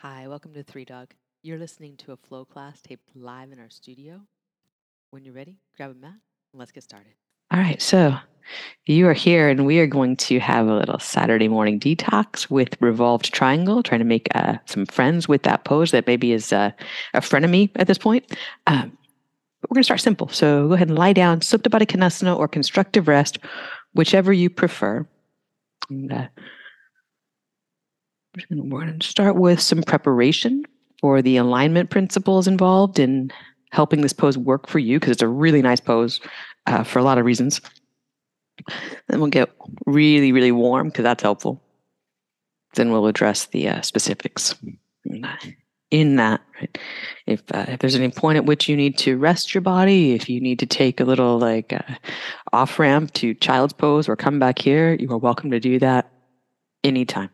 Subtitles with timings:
[0.00, 1.14] Hi, welcome to Three Dog.
[1.42, 4.20] You're listening to a flow class taped live in our studio.
[5.10, 7.14] When you're ready, grab a mat and let's get started.
[7.50, 8.14] All right, so
[8.84, 12.76] you are here, and we are going to have a little Saturday morning detox with
[12.78, 16.72] revolved triangle, trying to make uh, some friends with that pose that maybe is uh,
[17.14, 18.30] a frenemy at this point.
[18.66, 18.98] Um,
[19.62, 20.28] but we're going to start simple.
[20.28, 23.38] So go ahead and lie down, Supta Baddha Konasana or constructive rest,
[23.94, 25.08] whichever you prefer.
[25.88, 26.28] And, uh,
[28.50, 30.64] we're going to start with some preparation
[31.00, 33.30] for the alignment principles involved in
[33.70, 36.20] helping this pose work for you because it's a really nice pose
[36.66, 37.60] uh, for a lot of reasons.
[39.08, 39.50] Then we'll get
[39.84, 41.62] really, really warm because that's helpful.
[42.74, 44.54] Then we'll address the uh, specifics
[45.90, 46.40] in that.
[46.60, 46.78] Right?
[47.26, 50.28] If uh, if there's any point at which you need to rest your body, if
[50.28, 51.94] you need to take a little like uh,
[52.52, 56.10] off ramp to child's pose or come back here, you are welcome to do that
[56.82, 57.30] anytime.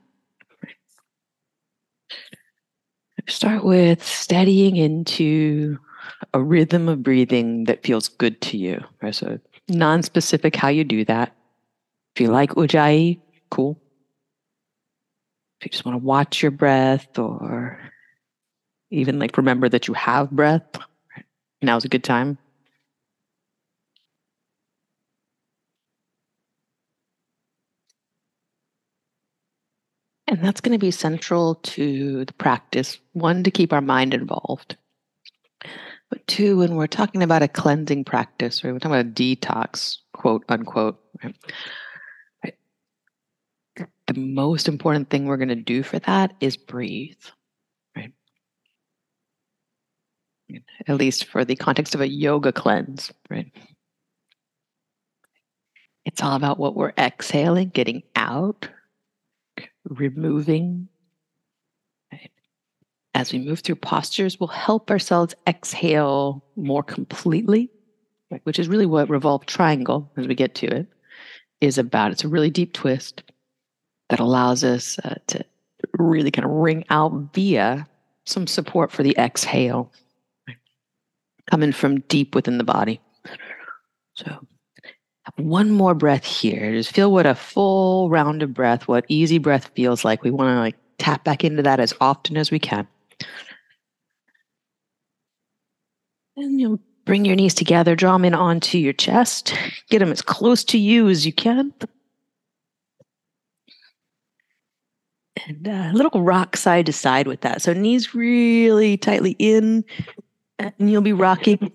[3.28, 5.78] Start with steadying into
[6.34, 8.82] a rhythm of breathing that feels good to you.
[9.00, 9.14] Right?
[9.14, 9.38] So
[9.68, 11.34] non-specific how you do that.
[12.14, 13.80] If you like ujjayi, cool.
[15.60, 17.78] If you just want to watch your breath or
[18.90, 20.64] even like remember that you have breath,
[21.62, 22.38] now's a good time.
[30.32, 32.98] And that's going to be central to the practice.
[33.12, 34.78] One, to keep our mind involved.
[36.08, 38.72] But two, when we're talking about a cleansing practice, right?
[38.72, 40.98] We're talking about a detox, quote unquote.
[41.22, 42.56] Right?
[44.06, 47.20] The most important thing we're going to do for that is breathe.
[47.94, 48.14] Right?
[50.88, 53.52] At least for the context of a yoga cleanse, right?
[56.06, 58.70] It's all about what we're exhaling, getting out,
[59.88, 60.88] removing.
[63.14, 67.70] As we move through postures, we'll help ourselves exhale more completely,
[68.44, 70.86] which is really what revolved triangle, as we get to it,
[71.60, 72.10] is about.
[72.10, 73.22] It's a really deep twist
[74.08, 75.44] that allows us uh, to
[75.98, 77.86] really kind of wring out via
[78.24, 79.92] some support for the exhale
[81.50, 83.00] coming from deep within the body.
[84.14, 84.46] So
[85.36, 86.72] one more breath here.
[86.72, 90.22] Just feel what a full round of breath, what easy breath feels like.
[90.22, 92.86] We want to like tap back into that as often as we can.
[96.36, 99.54] And you'll bring your knees together, draw them in onto your chest,
[99.90, 101.74] get them as close to you as you can.
[105.46, 107.62] And uh, a little rock side to side with that.
[107.62, 109.84] So knees really tightly in,
[110.58, 111.72] and you'll be rocking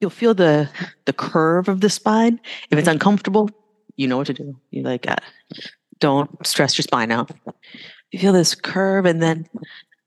[0.00, 0.68] you'll feel the
[1.04, 2.40] the curve of the spine.
[2.70, 3.50] If it's uncomfortable,
[3.96, 4.58] you know what to do.
[4.70, 5.16] You like uh,
[6.00, 7.30] don't stress your spine out.
[8.10, 9.46] You feel this curve, and then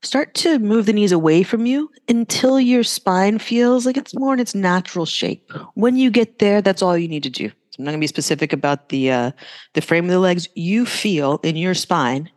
[0.03, 4.34] start to move the knees away from you until your spine feels like it's more
[4.34, 5.51] in its natural shape.
[5.75, 7.50] When you get there, that's all you need to do.
[7.50, 9.31] So I'm not going to be specific about the uh,
[9.74, 10.47] the frame of the legs.
[10.56, 12.30] You feel in your spine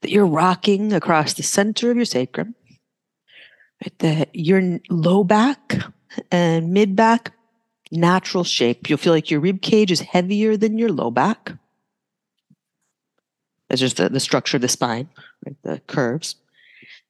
[0.00, 2.54] that you're rocking across the center of your sacrum.
[3.82, 5.76] Right, that your low back
[6.30, 7.32] and mid back,
[7.90, 8.88] natural shape.
[8.88, 11.52] You'll feel like your rib cage is heavier than your low back.
[13.68, 15.08] That's just the, the structure of the spine,
[15.44, 15.56] right?
[15.62, 16.36] the curves.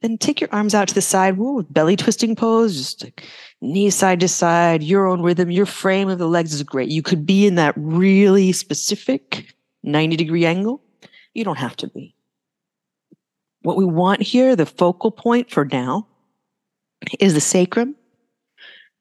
[0.02, 3.24] Then take your arms out to the side, Woo, belly twisting pose, just like
[3.60, 5.50] knees side to side, your own rhythm.
[5.50, 6.90] Your frame of the legs is great.
[6.90, 10.82] You could be in that really specific 90 degree angle.
[11.32, 12.14] You don't have to be.
[13.62, 16.06] What we want here, the focal point for now,
[17.18, 17.96] is the sacrum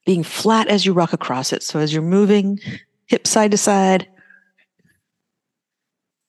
[0.06, 1.64] being flat as you rock across it.
[1.64, 2.59] So as you're moving
[3.06, 4.08] hip side to side,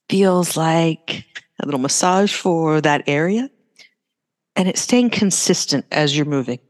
[0.08, 1.24] feels like
[1.60, 3.50] a little massage for that area.
[4.56, 6.60] And it's staying consistent as you're moving.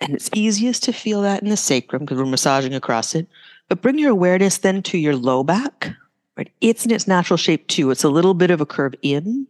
[0.00, 3.26] And it's easiest to feel that in the sacrum because we're massaging across it.
[3.68, 5.96] But bring your awareness then to your low back.
[6.36, 6.52] Right?
[6.60, 7.90] It's in its natural shape too.
[7.90, 9.48] It's a little bit of a curve in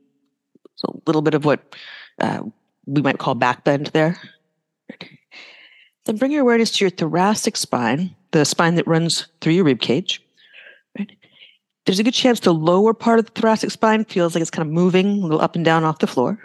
[0.76, 1.75] so a little bit of what
[2.20, 2.43] uh,
[2.87, 4.19] we might call backbend there.
[6.05, 9.81] Then bring your awareness to your thoracic spine, the spine that runs through your rib
[9.81, 10.23] cage.
[10.96, 11.11] Right?
[11.84, 14.67] There's a good chance the lower part of the thoracic spine feels like it's kind
[14.67, 16.38] of moving a little up and down off the floor.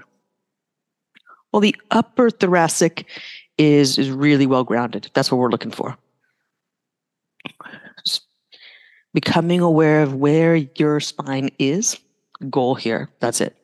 [1.52, 3.06] Well, the upper thoracic
[3.58, 5.12] is is really well grounded.
[5.14, 5.98] That's what we're looking for.
[8.06, 8.24] Just
[9.14, 12.00] becoming aware of where your spine is.
[12.50, 13.10] Goal here.
[13.20, 13.56] That's it.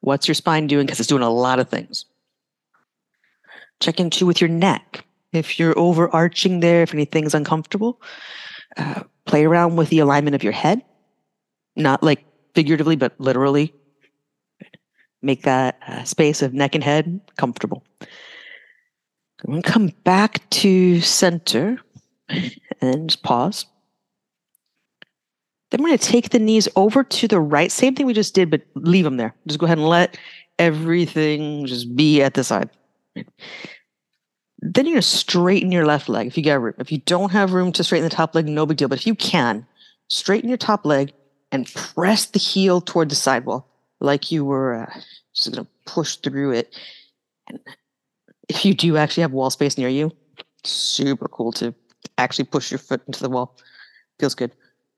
[0.00, 0.86] What's your spine doing?
[0.86, 2.04] Because it's doing a lot of things.
[3.80, 5.04] Check in too with your neck.
[5.32, 8.00] If you're overarching there, if anything's uncomfortable,
[8.76, 10.82] uh, play around with the alignment of your head.
[11.76, 13.74] not like figuratively, but literally.
[15.22, 17.84] Make that uh, space of neck and head comfortable.
[19.44, 21.78] I'm going to come back to center
[22.80, 23.66] and pause.
[25.70, 27.72] Then we're going to take the knees over to the right.
[27.72, 29.34] Same thing we just did, but leave them there.
[29.46, 30.16] Just go ahead and let
[30.58, 32.70] everything just be at the side.
[33.14, 36.74] Then you're going to straighten your left leg if you get room.
[36.78, 38.88] If you don't have room to straighten the top leg, no big deal.
[38.88, 39.66] But if you can,
[40.08, 41.12] straighten your top leg
[41.52, 43.68] and press the heel toward the sidewall
[44.00, 45.00] like you were uh,
[45.34, 46.78] just going to push through it.
[47.48, 47.58] And
[48.48, 50.12] if you do actually have wall space near you,
[50.64, 51.74] super cool to
[52.18, 53.56] actually push your foot into the wall.
[54.18, 54.52] Feels good.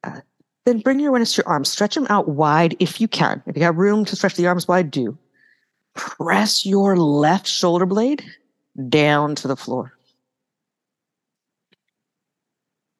[0.04, 0.20] Uh,
[0.64, 1.68] then bring your awareness to your arms.
[1.68, 3.42] Stretch them out wide if you can.
[3.46, 5.16] If you have room to stretch the arms wide, do.
[5.94, 8.24] Press your left shoulder blade
[8.88, 9.92] down to the floor.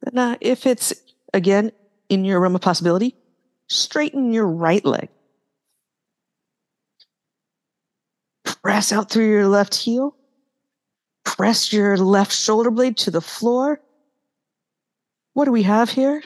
[0.07, 0.95] And uh, if it's,
[1.35, 1.73] again,
[2.09, 3.15] in your realm of possibility,
[3.69, 5.09] straighten your right leg.
[8.63, 10.17] Press out through your left heel.
[11.25, 13.81] Press your left shoulder blade to the floor.
[15.35, 16.23] What do we have here?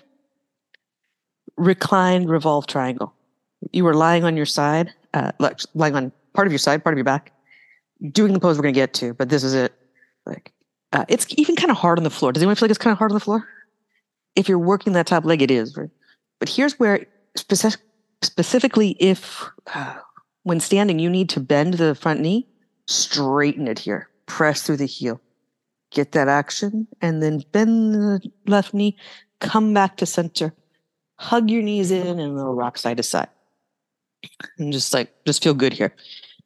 [1.56, 3.14] Reclined revolve triangle.
[3.72, 5.32] You were lying on your side, uh,
[5.74, 7.32] lying on part of your side, part of your back,
[8.10, 9.72] doing the pose we're going to get to, but this is it.
[10.26, 10.52] Like,
[10.92, 12.32] uh, it's even kind of hard on the floor.
[12.32, 13.46] Does anyone feel like it's kind of hard on the floor?
[14.34, 15.76] If you're working that top leg, it is.
[15.76, 15.90] Right?
[16.40, 17.06] But here's where,
[17.36, 17.80] specific,
[18.22, 19.44] specifically, if
[19.74, 19.96] uh,
[20.42, 22.48] when standing, you need to bend the front knee,
[22.86, 25.20] straighten it here, press through the heel,
[25.90, 28.96] get that action, and then bend the left knee,
[29.40, 30.54] come back to center,
[31.22, 33.28] hug your knees in, and a little rock side to side.
[34.58, 35.94] And just like, just feel good here.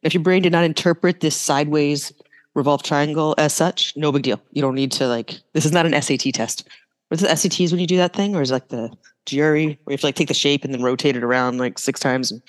[0.03, 2.13] If your brain did not interpret this sideways
[2.53, 4.39] revolve triangle as such, no big deal.
[4.51, 6.67] You don't need to like, this is not an SAT test.
[7.07, 8.35] What's the SATs when you do that thing?
[8.35, 8.91] Or is like the
[9.25, 11.79] jury where you have to like take the shape and then rotate it around like
[11.79, 12.31] six times?
[12.31, 12.41] And,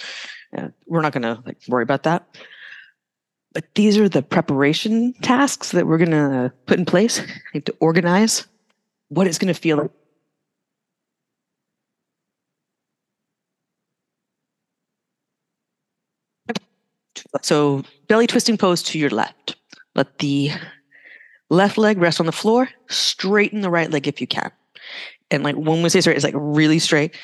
[0.53, 2.27] yeah, we're not going to like worry about that.
[3.55, 7.23] But these are the preparation tasks that we're going to put in place
[7.55, 8.47] to organize
[9.09, 9.91] what it's going to feel like
[17.43, 19.57] So belly twisting pose to your left.
[19.95, 20.51] Let the
[21.51, 22.69] left leg rest on the floor.
[22.89, 24.51] Straighten the right leg if you can.
[25.31, 27.15] And like when we say straight, it's like really straight.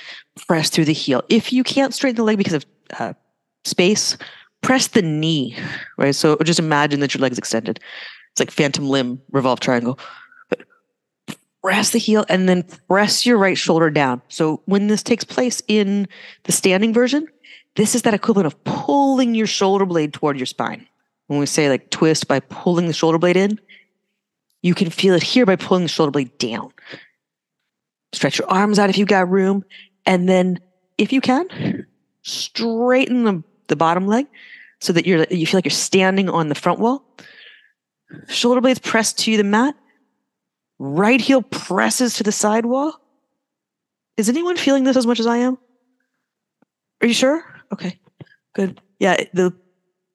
[0.47, 1.23] Press through the heel.
[1.29, 2.67] If you can't straighten the leg because of
[2.99, 3.15] uh,
[3.65, 4.19] space,
[4.61, 5.57] press the knee.
[5.97, 6.15] Right.
[6.15, 7.81] So just imagine that your leg's extended.
[8.33, 9.99] It's like phantom limb revolve triangle.
[11.63, 14.21] press the heel and then press your right shoulder down.
[14.29, 16.07] So when this takes place in
[16.43, 17.27] the standing version,
[17.77, 20.87] this is that equivalent of pulling your shoulder blade toward your spine.
[21.27, 23.59] When we say like twist by pulling the shoulder blade in,
[24.63, 26.73] you can feel it here by pulling the shoulder blade down.
[28.13, 29.65] Stretch your arms out if you've got room.
[30.07, 30.61] And then,
[30.99, 31.87] if you can,
[32.23, 34.27] straighten the, the bottom leg
[34.81, 37.05] so that you're you feel like you're standing on the front wall.
[38.29, 39.75] Shoulder blades pressed to the mat.
[40.79, 43.01] Right heel presses to the side wall.
[44.17, 45.59] Is anyone feeling this as much as I am?
[47.01, 47.54] Are you sure?
[47.75, 47.99] Okay,
[48.55, 48.81] good.
[49.01, 49.53] Yeah, the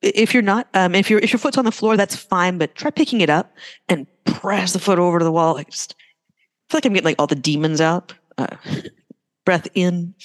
[0.02, 2.58] if you're not, um, if your if your foot's on the floor, that's fine.
[2.58, 3.54] But try picking it up
[3.90, 5.58] and press the foot over to the wall.
[5.58, 5.94] I just
[6.70, 8.14] feel like I'm getting like all the demons out.
[8.38, 8.56] Uh,
[9.46, 10.16] breath in,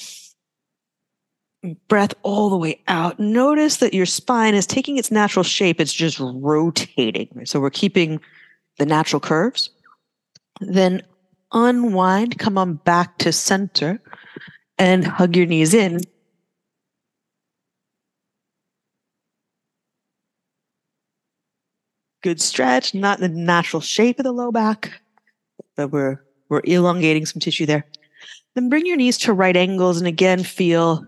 [1.88, 3.18] breath all the way out.
[3.18, 5.80] Notice that your spine is taking its natural shape.
[5.80, 7.44] It's just rotating.
[7.46, 8.20] So we're keeping
[8.78, 9.70] the natural curves.
[10.60, 11.02] Then
[11.50, 14.00] unwind, come on back to center,
[14.78, 16.00] and hug your knees in
[22.24, 24.98] good stretch, not the natural shape of the low back,
[25.76, 27.84] but we're we're elongating some tissue there.
[28.54, 31.06] Then bring your knees to right angles and again feel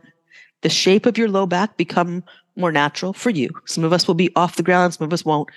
[0.61, 2.23] the shape of your low back become
[2.55, 3.49] more natural for you.
[3.65, 5.49] Some of us will be off the ground, some of us won't.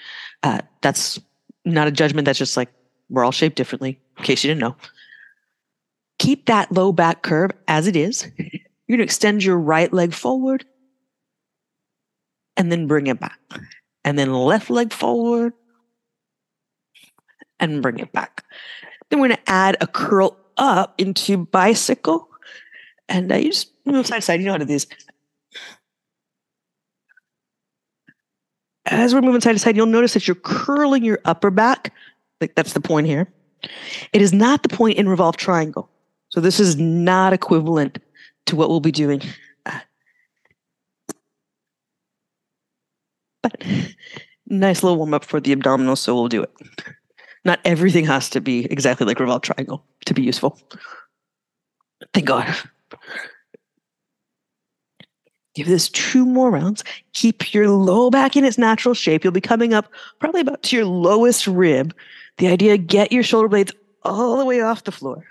[0.44, 1.20] Uh, that's
[1.66, 2.26] not a judgment.
[2.26, 2.70] That's just like
[3.10, 4.78] we're all shaped differently, in case you didn't know.
[6.20, 8.26] Keep that low back curve as it is.
[8.38, 10.66] You're going to extend your right leg forward
[12.56, 13.40] and then bring it back
[14.10, 15.54] and then left leg forward
[17.60, 18.44] and bring it back.
[19.10, 22.28] Then we're going to add a curl up into bicycle.
[23.08, 24.40] And uh, you just move side to side.
[24.40, 24.88] You know how to do this.
[28.88, 31.94] As we're moving side to side, you'll notice that you're curling your upper back.
[32.42, 33.32] Like that's the point here.
[34.12, 35.88] It is not the point in revolve triangle.
[36.30, 38.00] So this is not equivalent
[38.48, 39.22] to what we'll be doing
[43.42, 43.64] But
[44.48, 46.52] nice little warm up for the abdominals, so we'll do it.
[47.46, 50.60] Not everything has to be exactly like revolve triangle to be useful.
[52.14, 52.54] Thank God.
[55.56, 56.84] Give this two more rounds.
[57.14, 59.24] Keep your low back in its natural shape.
[59.24, 61.94] You'll be coming up probably about to your lowest rib.
[62.38, 65.26] The idea get your shoulder blades all the way off the floor.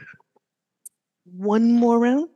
[1.25, 2.29] One more round.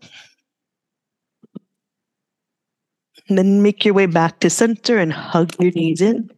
[3.29, 6.31] Then make your way back to center and hug your knees in.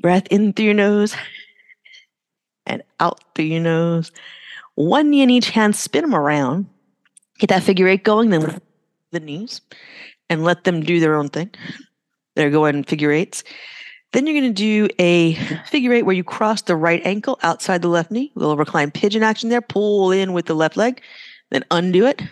[0.00, 1.14] Breath in through your nose
[2.66, 4.12] and out through your nose.
[4.76, 6.66] One knee in each hand, spin them around.
[7.38, 8.60] Get that figure eight going, then
[9.10, 9.60] the knees
[10.30, 11.50] and let them do their own thing.
[12.36, 13.44] They're going figure eights.
[14.12, 15.34] Then you're going to do a
[15.66, 18.32] figure eight where you cross the right ankle outside the left knee.
[18.34, 19.60] Little recline pigeon action there.
[19.60, 21.02] Pull in with the left leg,
[21.50, 22.22] then undo it.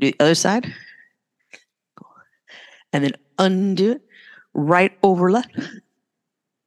[0.00, 0.72] Do the other side.
[2.92, 4.02] And then undo it.
[4.54, 5.50] Right over left.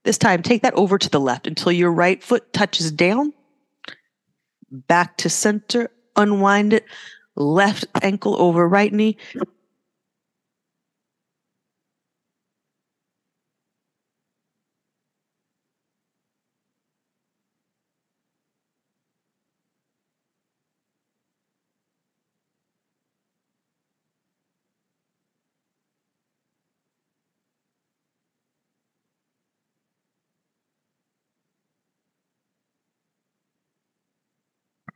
[0.04, 3.34] This time, take that over to the left until your right foot touches down.
[4.72, 5.90] Back to center.
[6.16, 6.86] Unwind it.
[7.36, 9.18] Left ankle over right knee.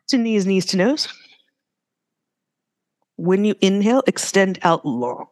[0.08, 1.08] To knees, knees to nose.
[3.18, 5.28] When you inhale, extend out long.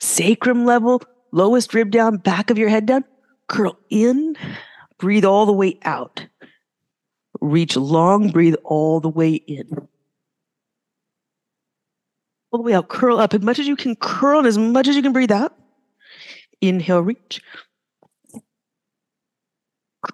[0.00, 1.02] Sacrum level,
[1.32, 3.04] lowest rib down, back of your head down.
[3.48, 4.36] Curl in,
[4.98, 6.24] breathe all the way out.
[7.40, 9.88] Reach long, breathe all the way in.
[12.50, 14.86] All the way out, curl up as much as you can curl and as much
[14.86, 15.56] as you can breathe out.
[16.60, 17.42] Inhale, reach.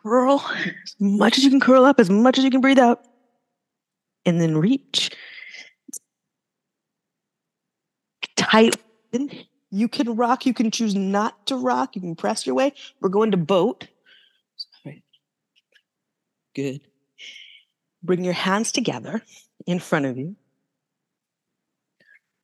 [0.02, 3.04] Curl as much as you can curl up, as much as you can breathe out
[4.26, 5.10] and then reach.
[8.36, 8.76] Tight.
[9.70, 10.46] You can rock.
[10.46, 11.94] You can choose not to rock.
[11.94, 12.72] You can press your way.
[13.00, 13.86] We're going to boat.
[14.82, 15.02] Sorry.
[16.54, 16.80] Good.
[18.02, 19.22] Bring your hands together
[19.66, 20.36] in front of you.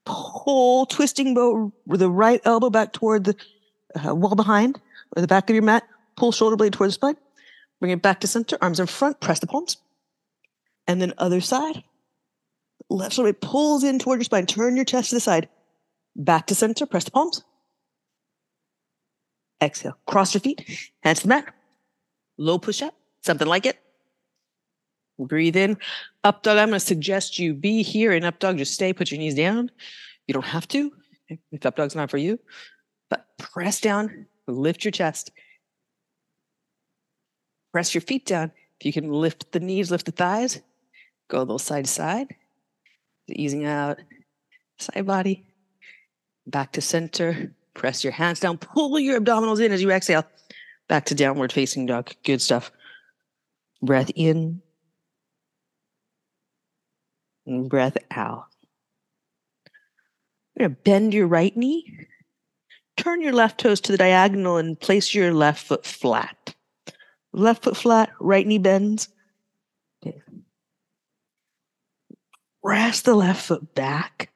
[0.05, 3.35] Pull, twisting boat with the right elbow back toward the
[4.07, 4.81] uh, wall behind
[5.17, 5.83] or the back of your mat.
[6.17, 7.17] Pull shoulder blade toward the spine.
[7.81, 8.57] Bring it back to center.
[8.61, 9.21] Arms in front.
[9.21, 9.79] Press the palms
[10.87, 11.83] and then other side.
[12.89, 14.47] Left shoulder pulls in toward your spine.
[14.47, 15.49] Turn your chest to the side.
[16.15, 16.87] Back to center.
[16.87, 17.43] Press the palms.
[19.61, 19.99] Exhale.
[20.07, 20.91] Cross your feet.
[21.03, 21.53] Hands to the mat.
[22.39, 22.95] Low push up.
[23.23, 23.79] Something like it.
[25.19, 25.79] Breathe in.
[26.23, 26.59] Up dog.
[26.59, 28.59] I'm going to suggest you be here in up dog.
[28.59, 28.93] Just stay.
[28.93, 29.71] Put your knees down.
[30.27, 30.93] You don't have to
[31.29, 32.39] if up dog's not for you.
[33.11, 34.27] But press down.
[34.47, 35.33] Lift your chest.
[37.73, 38.53] Press your feet down.
[38.81, 40.61] If you can lift the knees, lift the thighs.
[41.29, 42.35] Go a little side to side,
[43.29, 43.99] easing out,
[44.79, 45.45] side body,
[46.47, 47.53] back to center.
[47.75, 50.25] Press your hands down, pull your abdominals in as you exhale.
[50.89, 52.13] Back to downward facing dog.
[52.25, 52.71] Good stuff.
[53.83, 54.63] Breath in,
[57.47, 58.47] and breath out.
[60.55, 62.07] You're going to bend your right knee,
[62.97, 66.55] turn your left toes to the diagonal, and place your left foot flat.
[67.33, 69.09] Left foot flat, right knee bends.
[72.67, 74.33] Press the left foot back.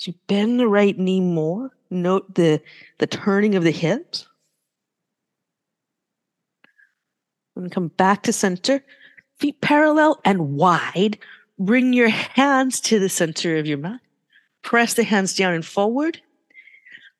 [0.00, 2.60] You bend the right knee more, note the,
[2.98, 4.28] the turning of the hips.
[7.56, 8.84] And come back to center,
[9.38, 11.16] feet parallel and wide.
[11.58, 14.00] Bring your hands to the center of your mat.
[14.60, 16.20] Press the hands down and forward.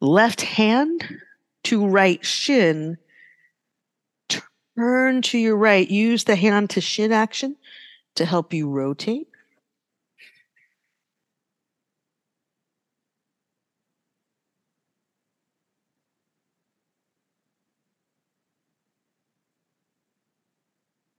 [0.03, 1.09] Left hand
[1.63, 2.99] to right shin.
[4.77, 5.89] Turn to your right.
[5.89, 7.57] Use the hand to shin action
[8.17, 9.29] to help you rotate.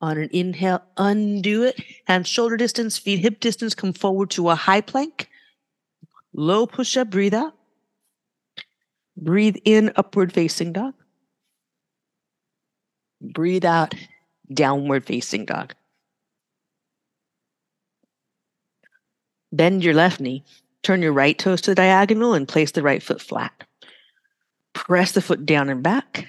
[0.02, 1.80] On an inhale, undo it.
[2.06, 3.74] Hands shoulder distance, feet hip distance.
[3.74, 5.30] Come forward to a high plank.
[6.34, 7.54] Low push up, breathe out.
[9.18, 10.94] Breathe in, upward facing dog.
[13.22, 13.96] Breathe out,
[14.54, 15.74] downward facing dog.
[19.56, 20.44] Bend your left knee.
[20.84, 23.64] Turn your right toes to the diagonal and place the right foot flat.
[24.74, 26.28] Press the foot down and back.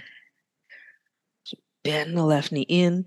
[1.82, 3.06] Bend the left knee in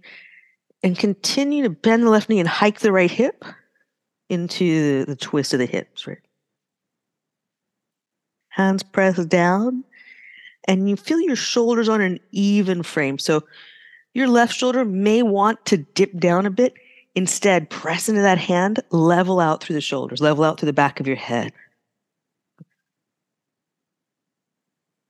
[0.84, 3.44] and continue to bend the left knee and hike the right hip
[4.30, 6.20] into the, twist of the hips, right?
[8.50, 9.84] Hands press down
[10.68, 13.18] and you feel your shoulders on an even frame.
[13.18, 13.44] So
[14.14, 16.74] your left shoulder may want to dip down a bit
[17.16, 21.00] Instead, press into that hand, level out through the shoulders, level out through the back
[21.00, 21.52] of your head.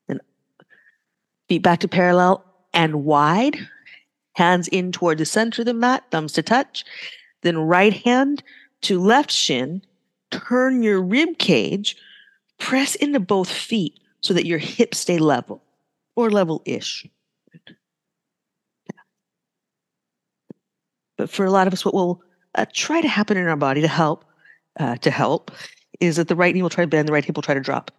[0.08, 0.22] And
[1.48, 3.58] feet back to parallel and wide.
[4.34, 6.86] Hands in toward the center of the mat, thumbs to touch.
[7.42, 8.44] Then right hand
[8.82, 9.82] to left shin,
[10.32, 11.98] turn your rib cage,
[12.58, 15.62] press into both feet so that your hips stay level
[16.16, 17.06] or level ish.
[21.20, 22.22] But for a lot of us, what will
[22.56, 24.24] uh, try to happen in our body to help,
[24.80, 25.52] uh, to help,
[26.00, 27.60] is that the right knee will try to bend, the right hip will try to
[27.60, 27.92] drop.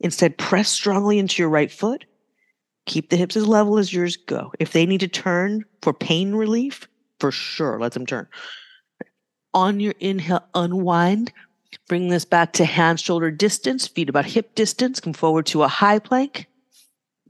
[0.00, 2.04] Instead, press strongly into your right foot.
[2.86, 4.52] Keep the hips as level as yours go.
[4.58, 6.88] If they need to turn for pain relief,
[7.20, 8.26] for sure, let them turn.
[9.54, 11.32] On your inhale, unwind.
[11.86, 14.98] Bring this back to hand shoulder distance, feet about hip distance.
[14.98, 16.48] Come forward to a high plank,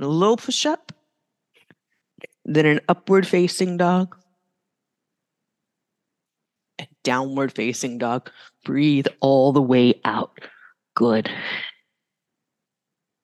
[0.00, 0.90] a low push up,
[2.46, 4.16] then an upward facing dog,
[7.04, 8.30] downward facing dog.
[8.64, 10.40] Breathe all the way out.
[10.96, 11.30] Good.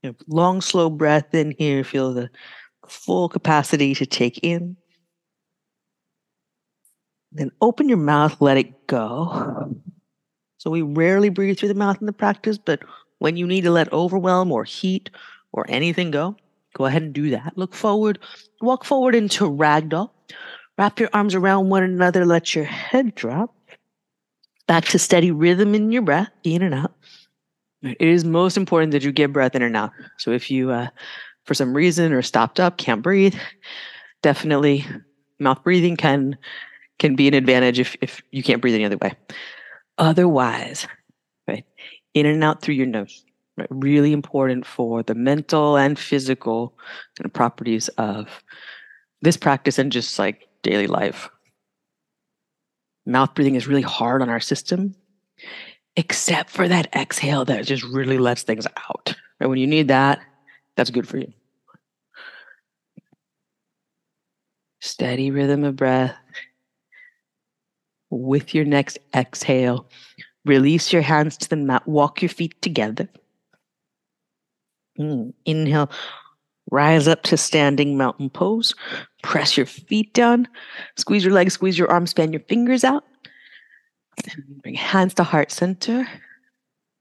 [0.03, 1.83] You know, long, slow breath in here.
[1.83, 2.31] Feel the
[2.89, 4.77] full capacity to take in.
[7.33, 9.75] Then open your mouth, let it go.
[10.59, 12.81] So we rarely breathe through the mouth in the practice, but
[13.19, 15.11] when you need to let overwhelm or heat
[15.53, 16.37] or anything go,
[16.75, 17.53] go ahead and do that.
[17.57, 18.19] Look forward,
[18.61, 20.11] walk forward into ragdoll.
[20.77, 23.55] Wrap your arms around one another, let your head drop.
[24.71, 26.95] Back to steady rhythm in your breath, in and out.
[27.83, 29.91] It is most important that you get breath in and out.
[30.17, 30.87] So if you, uh,
[31.45, 33.35] for some reason, are stopped up, can't breathe,
[34.23, 34.87] definitely
[35.41, 36.39] mouth breathing can
[37.01, 39.11] can be an advantage if if you can't breathe any other way.
[39.99, 40.87] Otherwise,
[41.49, 41.65] right,
[42.15, 43.25] in and out through your nose.
[43.57, 46.79] Right, really important for the mental and physical
[47.19, 48.29] kind of properties of
[49.21, 51.29] this practice and just like daily life.
[53.07, 54.95] Mouth breathing is really hard on our system
[55.97, 59.15] except for that exhale that just really lets things out.
[59.39, 59.47] Right?
[59.47, 60.21] When you need that,
[60.77, 61.33] that's good for you.
[64.81, 66.17] Steady rhythm of breath.
[68.09, 69.87] With your next exhale,
[70.45, 73.09] release your hands to the mat, walk your feet together.
[74.99, 75.33] Mm.
[75.45, 75.91] Inhale,
[76.71, 78.75] rise up to standing mountain pose.
[79.23, 80.49] Press your feet down,
[80.97, 83.05] squeeze your legs, squeeze your arms, span your fingers out.
[84.63, 86.07] Bring hands to heart center.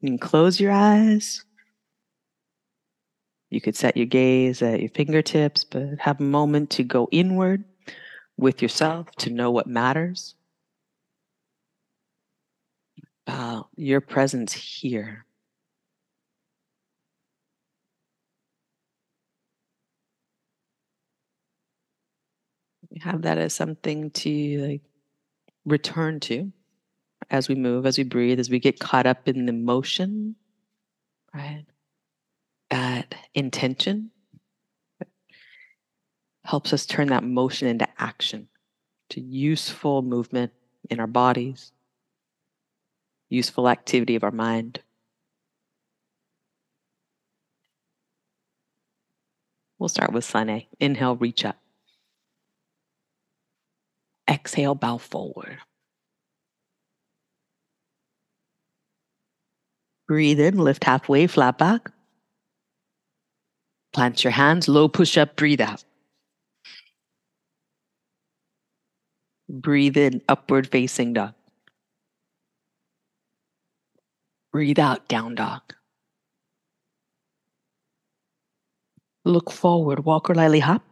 [0.01, 1.43] And close your eyes.
[3.49, 7.65] You could set your gaze at your fingertips, but have a moment to go inward
[8.38, 10.36] with yourself to know what matters.
[13.27, 15.25] About your presence here.
[23.01, 24.81] Have that as something to like
[25.65, 26.51] return to
[27.29, 30.35] as we move, as we breathe, as we get caught up in the motion,
[31.33, 31.65] right?
[32.69, 34.12] That intention
[36.43, 38.47] helps us turn that motion into action,
[39.09, 40.51] to useful movement
[40.89, 41.71] in our bodies,
[43.29, 44.81] useful activity of our mind.
[49.77, 50.67] We'll start with sun A.
[50.79, 51.57] Inhale, reach up.
[54.29, 55.57] Exhale, bow forward.
[60.07, 61.91] Breathe in, lift halfway, flat back.
[63.93, 65.83] Plant your hands, low push up, breathe out.
[69.49, 71.33] Breathe in, upward facing dog.
[74.51, 75.61] Breathe out, down dog.
[79.25, 80.83] Look forward, walk or lightly hop.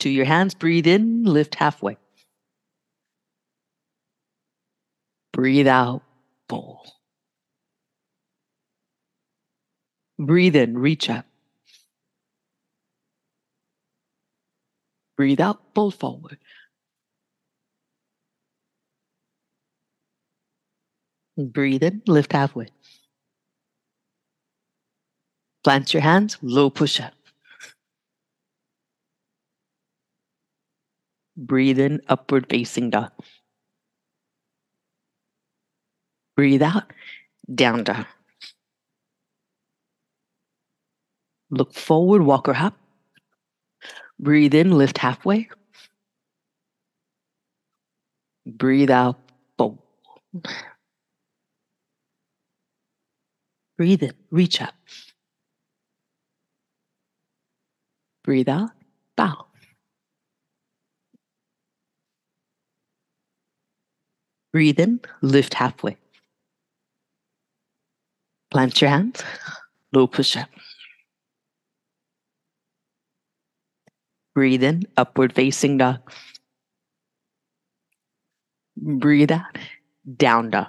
[0.00, 1.96] To your hands, breathe in, lift halfway.
[5.36, 6.00] Breathe out,
[6.48, 6.80] bowl.
[10.18, 11.26] Breathe in, reach up.
[15.18, 16.38] Breathe out, pull forward.
[21.36, 22.68] Breathe in, lift halfway.
[25.62, 27.12] Plant your hands, low push up.
[31.36, 33.12] Breathe in, upward facing dog.
[36.36, 36.92] Breathe out,
[37.54, 38.04] down dog.
[41.50, 42.76] Look forward, walk or hop.
[44.18, 45.48] Breathe in, lift halfway.
[48.44, 49.16] Breathe out,
[49.56, 49.78] bow.
[53.78, 54.74] Breathe in, reach up.
[58.24, 58.70] Breathe out,
[59.16, 59.46] bow.
[64.52, 65.96] Breathe in, lift halfway.
[68.56, 69.22] Plant your hands,
[69.92, 70.48] low push up.
[74.34, 75.98] Breathe in, upward facing dog.
[78.78, 79.58] Breathe out,
[80.16, 80.68] down dog.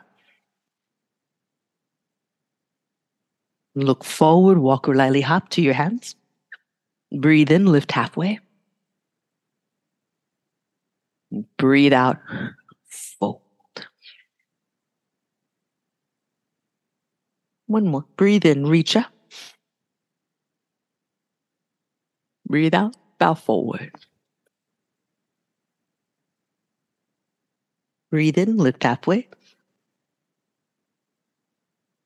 [3.73, 6.17] Look forward, walk or lightly hop to your hands.
[7.13, 8.41] Breathe in, lift halfway.
[11.57, 12.17] Breathe out,
[12.89, 13.39] fold.
[17.67, 18.05] One more.
[18.15, 19.11] Breathe in, reach up.
[22.47, 23.91] Breathe out, bow forward.
[28.09, 29.27] Breathe in, lift halfway.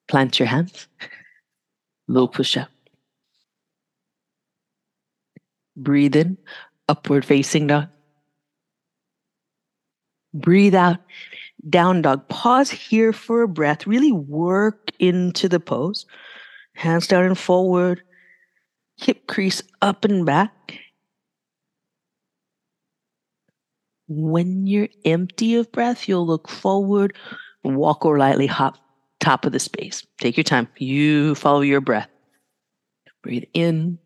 [0.08, 0.88] Plant your hands.
[2.08, 2.70] Low push up.
[5.78, 6.38] Breathe in,
[6.90, 7.88] upward facing dog.
[10.34, 10.98] Breathe out,
[11.70, 12.28] down dog.
[12.28, 13.88] Pause here for a breath.
[13.88, 16.06] Really work into the pose.
[16.76, 18.02] Hands down and forward.
[18.98, 20.80] Hip crease up and back.
[24.08, 27.16] When you're empty of breath, you'll look forward,
[27.64, 28.78] walk or lightly hop
[29.22, 30.06] top of the space.
[30.20, 30.68] Take your time.
[30.78, 32.10] You follow your breath.
[33.24, 34.00] Breathe in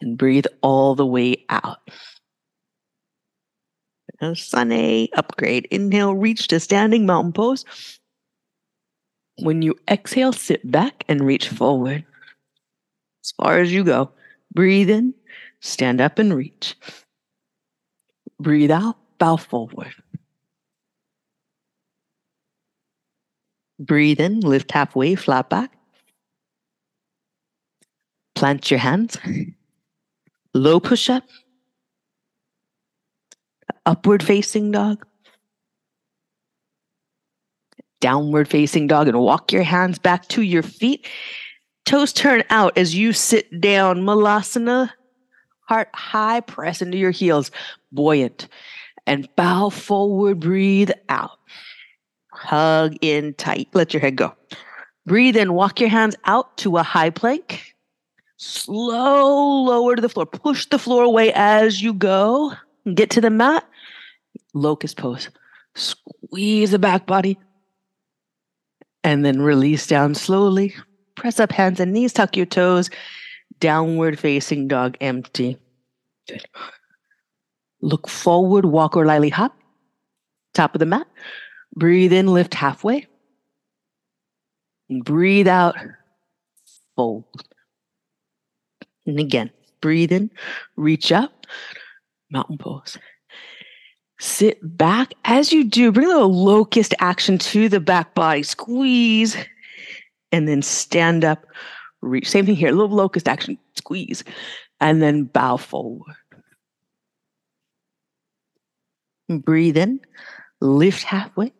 [0.00, 1.78] and breathe all the way out.
[4.22, 5.66] A sun A upgrade.
[5.72, 7.64] Inhale, reach to standing mountain pose.
[9.40, 12.04] When you exhale, sit back and reach forward
[13.24, 14.10] as far as you go.
[14.54, 15.12] Breathe in,
[15.60, 16.76] stand up and reach.
[18.38, 19.94] Breathe out, bow forward.
[23.80, 25.72] Breathe in, lift halfway, flat back.
[28.36, 29.18] Plant your hands.
[30.54, 31.24] Low push up.
[33.84, 35.04] Upward facing dog.
[38.00, 41.08] Downward facing dog and walk your hands back to your feet.
[41.84, 44.02] Toes turn out as you sit down.
[44.02, 44.90] Malasana.
[45.68, 47.50] Heart high, press into your heels.
[47.92, 48.48] Buoyant.
[49.06, 51.38] And bow forward, breathe out.
[52.32, 53.68] Hug in tight.
[53.72, 54.34] Let your head go.
[55.06, 55.54] Breathe in.
[55.54, 57.74] Walk your hands out to a high plank.
[58.36, 60.26] Slow lower to the floor.
[60.26, 62.52] Push the floor away as you go.
[62.94, 63.64] Get to the mat.
[64.54, 65.28] Locust pose.
[65.74, 67.38] Squeeze the back body.
[69.04, 70.74] And then release down slowly.
[71.16, 72.12] Press up hands and knees.
[72.12, 72.90] Tuck your toes.
[73.60, 75.56] Downward facing dog empty.
[76.28, 76.44] Good.
[77.80, 78.64] Look forward.
[78.64, 79.56] Walk or lightly hop.
[80.54, 81.06] Top of the mat.
[81.74, 82.26] Breathe in.
[82.28, 83.06] Lift halfway.
[84.88, 85.76] And Breathe out.
[86.94, 87.24] Fold.
[89.06, 90.30] And again, breathe in,
[90.76, 91.46] reach up,
[92.30, 92.98] mountain pose.
[94.22, 95.14] Sit back.
[95.24, 98.44] As you do, bring a little locust action to the back body.
[98.44, 99.36] Squeeze
[100.30, 101.44] and then stand up.
[102.02, 102.30] Reach.
[102.30, 102.68] Same thing here.
[102.68, 103.58] A little locust action.
[103.74, 104.22] Squeeze
[104.80, 106.14] and then bow forward.
[109.28, 109.98] Breathe in.
[110.60, 111.52] Lift halfway.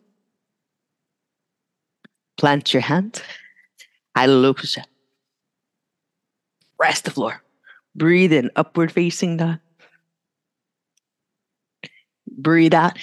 [2.37, 3.25] Plant your hand.
[4.15, 4.79] I locust
[6.79, 7.43] Rest the floor.
[7.97, 9.59] Breathe in, upward facing dog.
[12.39, 12.99] Breathe out,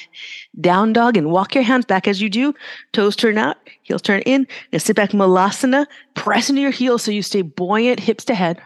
[0.59, 2.53] down dog, and walk your hands back as you do.
[2.93, 5.85] Toes turn out, heels turn in, and sit back, malasana.
[6.15, 8.61] Press into your heels so you stay buoyant, hips to head.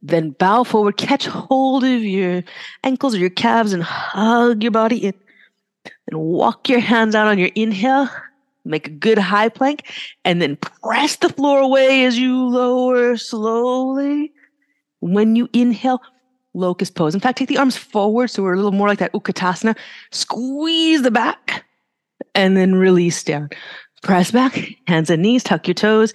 [0.00, 2.42] Then bow forward, catch hold of your
[2.82, 5.14] ankles or your calves, and hug your body in.
[5.84, 8.08] Then walk your hands out on your inhale.
[8.64, 9.90] Make a good high plank
[10.24, 14.32] and then press the floor away as you lower slowly.
[15.00, 16.00] When you inhale,
[16.54, 17.14] locust pose.
[17.14, 19.76] In fact, take the arms forward so we're a little more like that Utkatasana.
[20.10, 21.64] Squeeze the back
[22.34, 23.50] and then release down.
[24.02, 26.12] Press back, hands and knees, tuck your toes.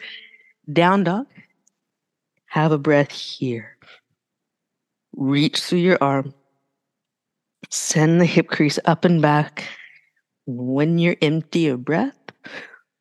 [0.71, 1.27] Down dog.
[2.47, 3.77] Have a breath here.
[5.15, 6.33] Reach through your arm.
[7.69, 9.65] Send the hip crease up and back.
[10.45, 12.17] When you're empty of breath,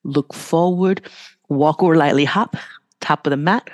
[0.03, 1.09] look forward,
[1.49, 2.57] walk or lightly hop,
[3.01, 3.71] top of the mat.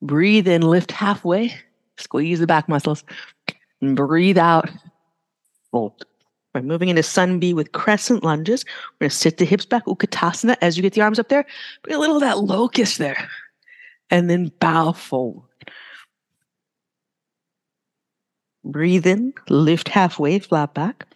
[0.00, 1.54] Breathe in, lift halfway,
[1.98, 3.04] squeeze the back muscles,
[3.80, 4.70] and breathe out,
[5.70, 6.04] fold.
[6.54, 8.64] We're moving into sun B with crescent lunges.
[9.00, 10.56] We're going to sit the hips back, Utkatasana.
[10.60, 11.46] As you get the arms up there,
[11.82, 13.28] bring a little of that locust there.
[14.10, 15.48] And then bow forward.
[18.64, 21.06] Breathe in, lift halfway, flat back.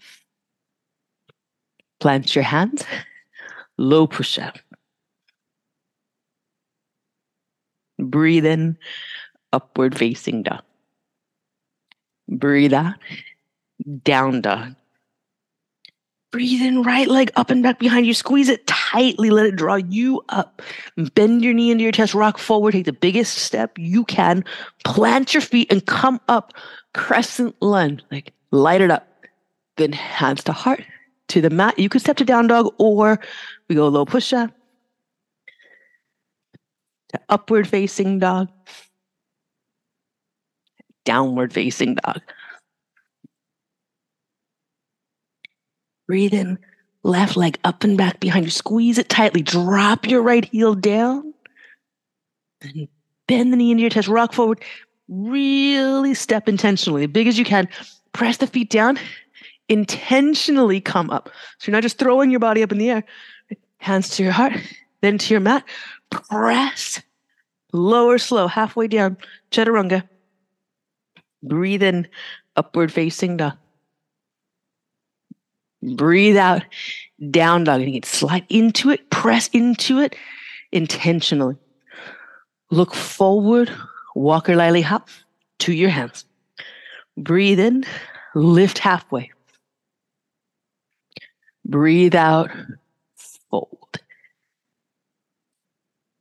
[2.01, 2.85] Plant your hands,
[3.77, 4.59] low push up.
[7.99, 8.77] Breathe in,
[9.53, 10.63] upward facing dog.
[12.29, 12.95] Breathe out,
[14.03, 14.75] down dog.
[16.33, 18.13] Breathe in, right leg up and back behind you.
[18.13, 19.31] Squeeze it tightly.
[19.31, 20.61] Let it draw you up.
[21.15, 22.15] Bend your knee into your chest.
[22.15, 22.73] Rock forward.
[22.73, 24.45] Take the biggest step you can.
[24.85, 26.53] Plant your feet and come up.
[26.95, 28.03] Crescent lunge.
[28.11, 29.09] Like light it up.
[29.77, 30.83] Then hands to heart
[31.29, 31.79] to the mat.
[31.79, 33.21] You could step to down dog or
[33.69, 34.51] we go low push up
[37.09, 38.49] to upward facing dog,
[41.07, 42.21] downward facing dog.
[46.07, 46.59] Breathe in,
[47.03, 48.51] left leg up and back behind you.
[48.51, 49.43] Squeeze it tightly.
[49.43, 51.33] Drop your right heel down.
[52.61, 52.89] Then
[53.27, 54.09] bend the knee into your chest.
[54.09, 54.63] Rock forward.
[55.09, 57.69] Really step intentionally, big as you can.
[58.13, 58.99] Press the feet down.
[59.69, 61.29] Intentionally come up.
[61.59, 63.05] So you're not just throwing your body up in the air.
[63.79, 64.53] Hands to your heart,
[65.01, 65.65] then to your mat.
[66.11, 67.03] Press.
[67.73, 69.17] Lower slow, halfway down.
[69.51, 70.09] Chaturanga.
[71.47, 72.09] Breathe in,
[72.57, 73.57] upward facing dog.
[75.83, 76.63] Breathe out,
[77.31, 77.81] down dog.
[77.81, 80.17] And you can slide into it, press into it
[80.73, 81.57] intentionally.
[82.71, 83.71] Look forward,
[84.15, 85.09] walker lily hop
[85.61, 86.25] to your hands.
[87.17, 87.85] Breathe in,
[88.35, 89.31] lift halfway.
[91.65, 92.51] Breathe out,
[93.51, 93.86] fold.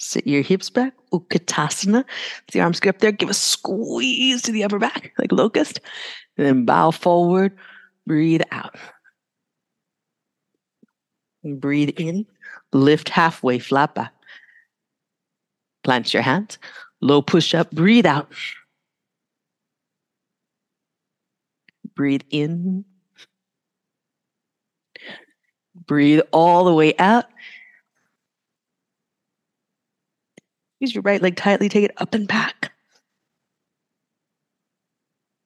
[0.05, 2.05] Sit your hips back, Utkatasana.
[2.51, 5.79] The arms get up there, give a squeeze to the upper back, like locust.
[6.37, 7.57] And then bow forward,
[8.05, 8.75] breathe out.
[11.43, 12.27] Breathe in,
[12.71, 14.13] lift halfway, flat back.
[15.83, 16.59] Plant your hands,
[17.01, 18.31] low push up, breathe out.
[21.95, 22.85] Breathe in.
[25.87, 27.25] Breathe all the way out.
[30.79, 32.73] Use your right leg tightly, take it up and back.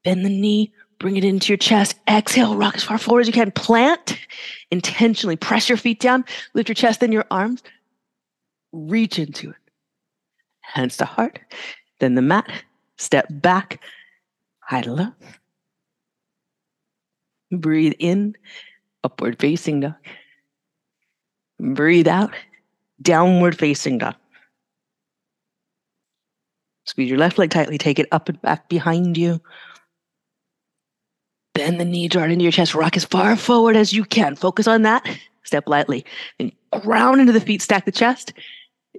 [0.03, 1.99] Bend the knee, bring it into your chest.
[2.07, 3.51] Exhale, rock as far forward as you can.
[3.51, 4.17] Plant
[4.71, 5.35] intentionally.
[5.35, 7.63] Press your feet down, lift your chest, then your arms.
[8.71, 9.55] Reach into it.
[10.61, 11.39] Hands to heart,
[11.99, 12.49] then the mat.
[12.97, 13.81] Step back,
[14.59, 15.13] high to low.
[17.51, 18.35] Breathe in,
[19.03, 19.95] upward facing dog.
[21.59, 22.33] Breathe out,
[23.01, 24.15] downward facing dog.
[26.89, 29.39] Squeeze your left leg tightly, take it up and back behind you.
[31.53, 32.73] Bend the knee, draw it into your chest.
[32.73, 34.35] Rock as far forward as you can.
[34.35, 35.07] Focus on that.
[35.43, 36.03] Step lightly.
[36.39, 38.33] And ground into the feet, stack the chest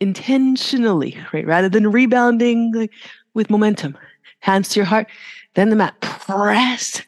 [0.01, 1.45] intentionally, right?
[1.45, 2.93] Rather than rebounding like,
[3.35, 3.99] with momentum.
[4.39, 5.09] Hands to your heart.
[5.57, 6.01] Then the mat.
[6.01, 7.03] Press.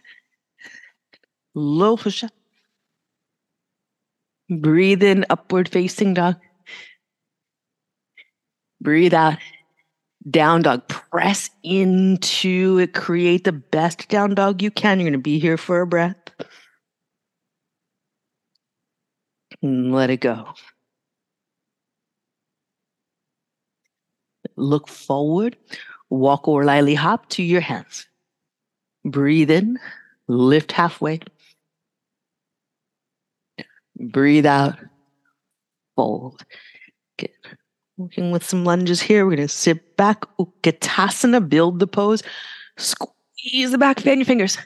[1.54, 2.32] Low push up.
[4.50, 6.34] Breathe in, upward facing dog.
[8.80, 9.38] Breathe out,
[10.30, 10.86] down dog.
[10.88, 12.94] Press into it.
[12.94, 14.98] Create the best down dog you can.
[14.98, 16.16] You're going to be here for a breath.
[19.62, 20.48] And let it go.
[24.56, 25.56] Look forward.
[26.10, 28.06] Walk or lightly hop to your hands.
[29.04, 29.78] Breathe in.
[30.28, 31.20] Lift halfway.
[33.96, 34.76] Breathe out.
[35.96, 36.44] Fold.
[37.18, 37.30] Good.
[37.98, 39.24] Working with some lunges here.
[39.24, 42.22] We're going to sit back, Utkatasana, build the pose.
[42.78, 44.56] Squeeze the back, fan your fingers.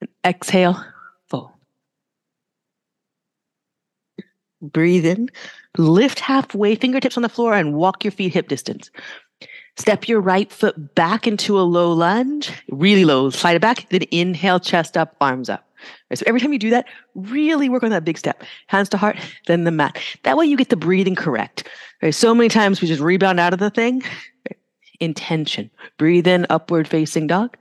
[0.00, 0.84] And exhale,
[1.28, 1.50] fold.
[4.60, 5.28] Breathe in,
[5.76, 8.90] lift halfway, fingertips on the floor, and walk your feet hip distance.
[9.76, 14.02] Step your right foot back into a low lunge, really low, slide it back, then
[14.10, 15.68] inhale, chest up, arms up.
[16.10, 18.42] Right, so every time you do that, really work on that big step.
[18.68, 19.98] Hands to heart, then the mat.
[20.22, 21.68] That way you get the breathing correct.
[22.02, 24.02] Right, so many times we just rebound out of the thing.
[25.00, 25.70] Intention.
[25.98, 27.56] Breathe in, upward facing dog.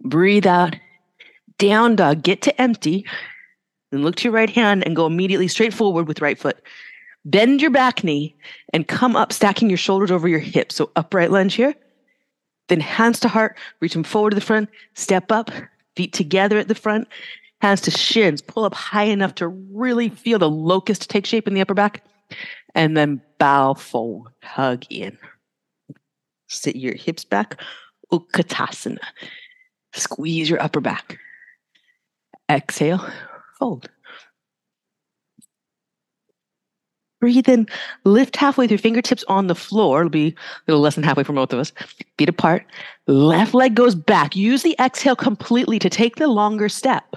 [0.00, 0.76] Breathe out,
[1.58, 2.22] down dog.
[2.22, 3.04] Get to empty.
[3.90, 6.62] Then look to your right hand and go immediately straight forward with right foot.
[7.30, 8.34] Bend your back knee
[8.72, 10.76] and come up, stacking your shoulders over your hips.
[10.76, 11.74] So upright lunge here.
[12.68, 15.50] Then hands to heart, reach them forward to the front, step up,
[15.94, 17.08] feet together at the front,
[17.60, 21.54] hands to shins, pull up high enough to really feel the locust take shape in
[21.54, 22.02] the upper back,
[22.74, 25.18] and then bow forward, hug in.
[26.48, 27.60] Sit your hips back,
[28.12, 28.98] Utkatasana.
[29.92, 31.18] Squeeze your upper back.
[32.50, 33.04] Exhale,
[33.58, 33.88] fold.
[37.20, 37.66] Breathe in,
[38.04, 40.00] lift halfway through fingertips on the floor.
[40.00, 40.34] It'll be a
[40.70, 41.72] little less than halfway for both of us.
[42.16, 42.64] Feet apart.
[43.06, 44.36] Left leg goes back.
[44.36, 47.16] Use the exhale completely to take the longer step.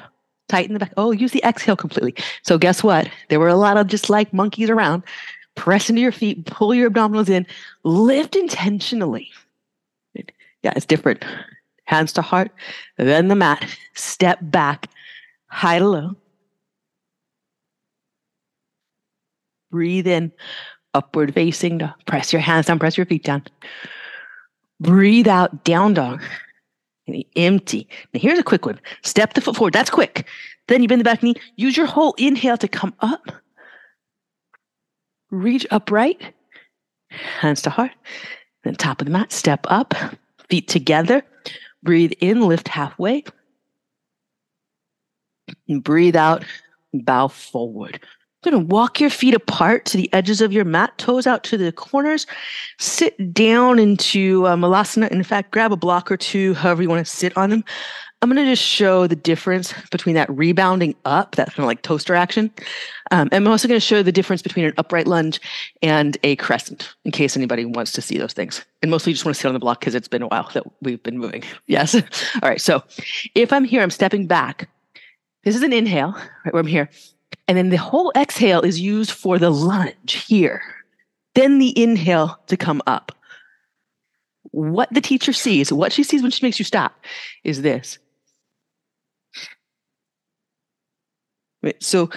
[0.50, 0.94] Tighten the back.
[0.98, 2.16] Oh, use the exhale completely.
[2.42, 3.10] So, guess what?
[3.30, 5.04] There were a lot of just like monkeys around.
[5.56, 7.46] Press into your feet, pull your abdominals in,
[7.84, 9.30] lift intentionally.
[10.64, 11.26] Yeah, it's different.
[11.86, 12.52] Hands to heart,
[12.98, 13.66] then the mat.
[13.94, 14.88] Step back,
[15.48, 16.16] high to low.
[19.72, 20.32] Breathe in,
[20.94, 21.94] upward facing dog.
[22.06, 23.44] Press your hands down, press your feet down.
[24.80, 26.22] Breathe out, down dog.
[27.08, 27.88] And empty.
[28.14, 28.80] Now here's a quick one.
[29.02, 29.74] Step the foot forward.
[29.74, 30.28] That's quick.
[30.68, 31.36] Then you bend the back knee.
[31.56, 33.32] Use your whole inhale to come up.
[35.32, 36.34] Reach upright.
[37.10, 37.92] Hands to heart.
[38.64, 39.32] Then top of the mat.
[39.32, 39.94] Step up.
[40.50, 41.24] Feet together.
[41.84, 42.42] Breathe in.
[42.42, 43.24] Lift halfway.
[45.68, 46.46] And breathe out.
[46.94, 48.00] Bow forward.
[48.44, 51.44] You're going to walk your feet apart to the edges of your mat, toes out
[51.44, 52.26] to the corners.
[52.80, 55.12] Sit down into uh, malasana.
[55.12, 57.64] In fact, grab a block or two, however you want to sit on them.
[58.24, 61.84] I'm going to just show the difference between that rebounding up, that kind of like
[61.84, 62.52] toaster action.
[63.12, 65.40] Um, I'm also going to show the difference between an upright lunge
[65.84, 68.64] and a crescent, in case anybody wants to see those things.
[68.82, 70.64] And mostly just want to sit on the block because it's been a while that
[70.82, 71.44] we've been moving.
[71.68, 71.96] Yes.
[71.96, 72.62] All right.
[72.62, 72.84] So
[73.34, 74.68] if I'm here, I'm stepping back.
[75.44, 76.14] This is an inhale,
[76.46, 76.90] right where I'm here.
[77.52, 80.62] And then the whole exhale is used for the lunge here.
[81.36, 83.12] Then the inhale to come up.
[84.52, 86.96] What the teacher sees, what she sees when she makes you stop,
[87.44, 88.00] is this.
[91.62, 91.76] Right?
[91.84, 92.10] So,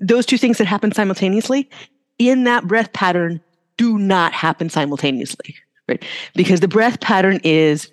[0.00, 1.70] those two things that happen simultaneously
[2.18, 3.40] in that breath pattern
[3.76, 5.54] do not happen simultaneously,
[5.88, 6.04] right?
[6.34, 7.88] Because the breath pattern is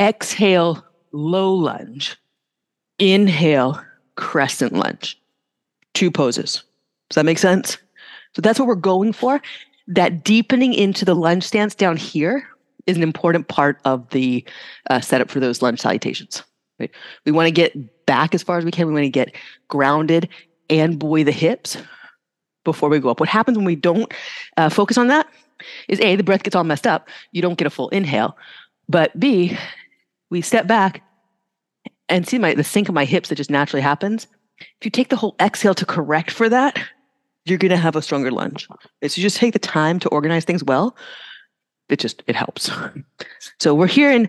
[0.00, 2.16] exhale, low lunge,
[2.98, 3.78] inhale,
[4.16, 5.18] crescent lunge
[6.02, 6.64] two poses.
[7.08, 7.78] Does that make sense?
[8.34, 9.40] So that's what we're going for.
[9.86, 12.44] That deepening into the lunge stance down here
[12.88, 14.44] is an important part of the
[14.90, 16.42] uh, setup for those lunge salutations.
[16.80, 16.90] Right?
[17.24, 18.88] We want to get back as far as we can.
[18.88, 19.36] We want to get
[19.68, 20.28] grounded
[20.68, 21.76] and buoy the hips
[22.64, 23.20] before we go up.
[23.20, 24.12] What happens when we don't
[24.56, 25.28] uh, focus on that
[25.86, 27.08] is A, the breath gets all messed up.
[27.30, 28.36] You don't get a full inhale.
[28.88, 29.56] But B,
[30.30, 31.00] we step back
[32.08, 34.26] and see my the sink of my hips that just naturally happens
[34.80, 36.78] if you take the whole exhale to correct for that,
[37.44, 38.68] you're going to have a stronger lunge.
[39.00, 40.96] If you just take the time to organize things well,
[41.88, 42.70] it just it helps.
[43.58, 44.28] So we're here in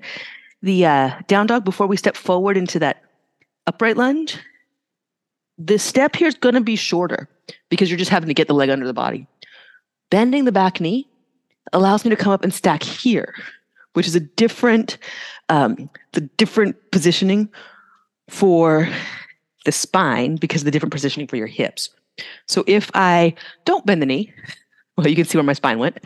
[0.62, 3.04] the uh, down dog before we step forward into that
[3.66, 4.38] upright lunge.
[5.58, 7.28] The step here is going to be shorter
[7.70, 9.28] because you're just having to get the leg under the body.
[10.12, 11.08] Bending the back knee
[11.74, 13.34] allows me to come up and stack here,
[13.94, 14.98] which is a different,
[15.50, 17.50] um, the different positioning
[18.30, 18.88] for
[19.66, 21.90] the spine because of the different positioning for your hips.
[22.48, 23.34] So if I
[23.66, 24.34] don't bend the knee,
[24.98, 25.98] well, you can see where my spine went.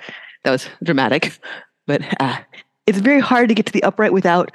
[0.44, 1.40] That was dramatic,
[1.86, 2.38] but uh,
[2.86, 4.52] it's very hard to get to the upright without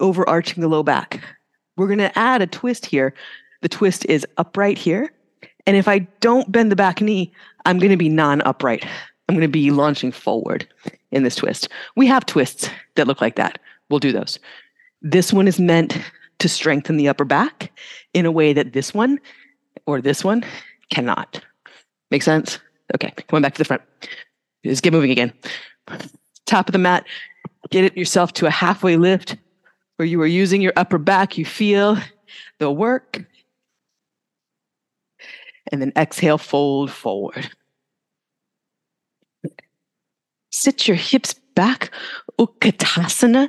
[0.00, 1.22] overarching the low back.
[1.76, 3.14] We're going to add a twist here.
[3.62, 5.12] The twist is upright here.
[5.66, 7.32] And if I don't bend the back knee,
[7.64, 8.84] I'm going to be non upright.
[9.28, 10.66] I'm going to be launching forward
[11.10, 11.68] in this twist.
[11.96, 13.58] We have twists that look like that.
[13.88, 14.38] We'll do those.
[15.00, 15.98] This one is meant
[16.42, 17.72] to strengthen the upper back
[18.14, 19.20] in a way that this one
[19.86, 20.44] or this one
[20.90, 21.40] cannot.
[22.10, 22.58] Make sense?
[22.94, 23.82] Okay, coming back to the front.
[24.64, 25.32] Just get moving again.
[26.46, 27.06] Top of the mat,
[27.70, 29.36] get it yourself to a halfway lift
[29.96, 31.38] where you are using your upper back.
[31.38, 31.96] You feel
[32.58, 33.24] the work.
[35.70, 37.48] And then exhale, fold forward.
[40.50, 41.90] Sit your hips back,
[42.38, 43.48] Utkatasana,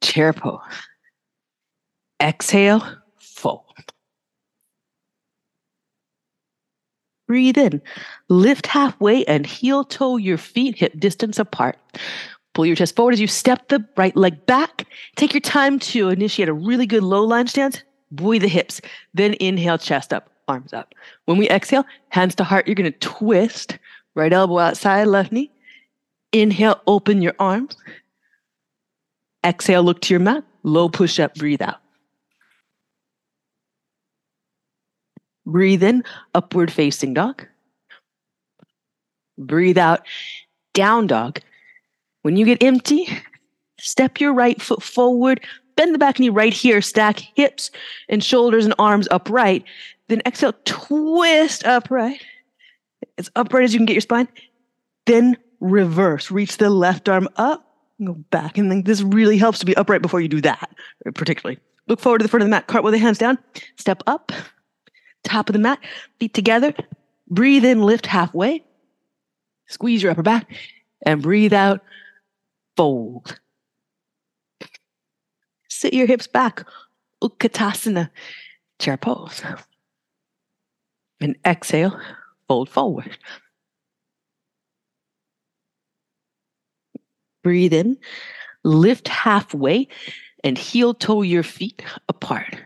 [0.00, 0.60] chair pose.
[2.20, 2.86] Exhale,
[3.18, 3.64] fold.
[7.26, 7.80] Breathe in.
[8.28, 11.78] Lift halfway and heel toe your feet hip distance apart.
[12.54, 14.86] Pull your chest forward as you step the right leg back.
[15.16, 17.82] Take your time to initiate a really good low lunge stance.
[18.10, 18.80] Buoy the hips.
[19.14, 20.92] Then inhale, chest up, arms up.
[21.26, 23.78] When we exhale, hands to heart, you're going to twist.
[24.16, 25.52] Right elbow outside, left knee.
[26.32, 27.76] Inhale, open your arms.
[29.46, 30.44] Exhale, look to your mat.
[30.64, 31.76] Low push up, breathe out.
[35.46, 37.46] Breathe in, upward facing dog.
[39.38, 40.06] Breathe out,
[40.74, 41.40] down dog.
[42.22, 43.08] When you get empty,
[43.78, 45.40] step your right foot forward,
[45.76, 47.70] bend the back knee right here, stack hips
[48.08, 49.64] and shoulders and arms upright.
[50.08, 52.22] Then exhale, twist upright.
[53.16, 54.28] As upright as you can get your spine.
[55.06, 57.74] Then reverse, reach the left arm up,
[58.04, 58.58] go back.
[58.58, 60.70] And then this really helps to be upright before you do that,
[61.14, 61.58] particularly.
[61.86, 63.38] Look forward to the front of the mat, cartwheel the hands down,
[63.76, 64.32] step up,
[65.24, 65.78] top of the mat,
[66.18, 66.74] feet together.
[67.28, 68.64] Breathe in, lift halfway.
[69.68, 70.50] Squeeze your upper back
[71.02, 71.80] and breathe out,
[72.76, 73.38] fold.
[75.68, 76.66] Sit your hips back,
[77.22, 78.10] Utkatasana,
[78.78, 79.42] chair pose.
[81.20, 81.98] And exhale,
[82.48, 83.16] fold forward.
[87.42, 87.96] Breathe in,
[88.64, 89.88] lift halfway,
[90.44, 92.56] and heel toe your feet apart.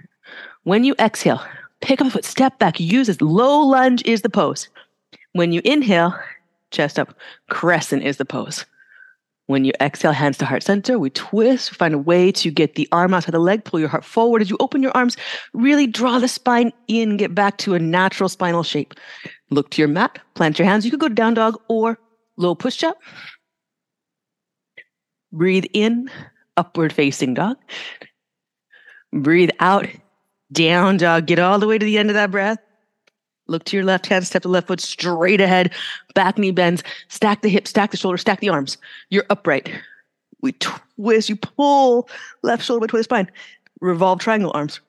[0.63, 1.45] When you exhale,
[1.81, 3.21] pick up a foot, step back, use this.
[3.21, 4.69] Low lunge is the pose.
[5.33, 6.15] When you inhale,
[6.71, 7.15] chest up,
[7.51, 8.65] crescent is the pose.
[9.47, 12.77] When you exhale, hands to heart center, we twist, we find a way to get
[12.77, 14.41] the arm outside the leg, pull your heart forward.
[14.41, 15.19] As you open your arms,
[15.53, 18.95] really draw the spine in, get back to a natural spinal shape.
[19.51, 20.87] Look to your mat, plant your hands.
[20.87, 21.99] You could go down dog or
[22.39, 22.97] low push up.
[25.31, 26.11] Breathe in,
[26.57, 27.59] upward facing dog.
[29.13, 29.87] Breathe out,
[30.55, 31.27] down dog.
[31.27, 32.59] Get all the way to the end of that breath.
[33.47, 35.75] Look to your left hand, step the left foot straight ahead,
[36.15, 38.79] back knee bends, stack the hips, stack the shoulders, stack the arms.
[39.11, 39.71] You're upright.
[40.41, 42.09] We twist, you pull
[42.43, 43.31] left shoulder between the spine,
[43.81, 44.81] revolve triangle arms.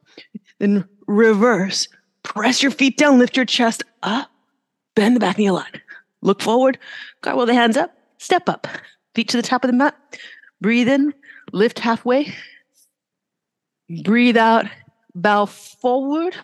[0.59, 1.89] Then reverse,
[2.24, 4.32] press your feet down, lift your chest up,
[4.95, 5.78] bend the back knee a lot.
[6.22, 6.78] Look forward,
[7.22, 8.68] cartwheel the hands up, step up,
[9.16, 9.95] feet to the top of the mat.
[10.61, 11.13] Breathe in,
[11.51, 12.34] lift halfway.
[14.03, 14.66] Breathe out,
[15.16, 16.36] bow forward,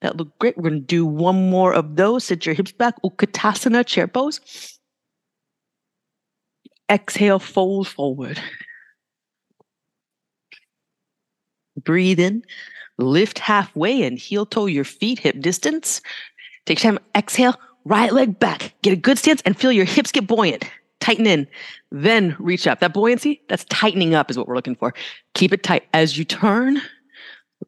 [0.00, 0.56] that looked great.
[0.56, 2.24] We're going to do one more of those.
[2.24, 2.94] Sit your hips back.
[3.04, 4.40] Utkatasana, chair pose.
[6.90, 8.40] Exhale, fold forward.
[11.84, 12.42] Breathe in,
[12.98, 16.00] lift halfway and heel toe your feet, hip distance.
[16.66, 17.54] Take time, exhale,
[17.84, 18.74] right leg back.
[18.82, 20.64] Get a good stance and feel your hips get buoyant.
[21.00, 21.46] Tighten in,
[21.92, 22.80] then reach up.
[22.80, 24.92] That buoyancy, that's tightening up, is what we're looking for.
[25.34, 25.84] Keep it tight.
[25.92, 26.80] As you turn,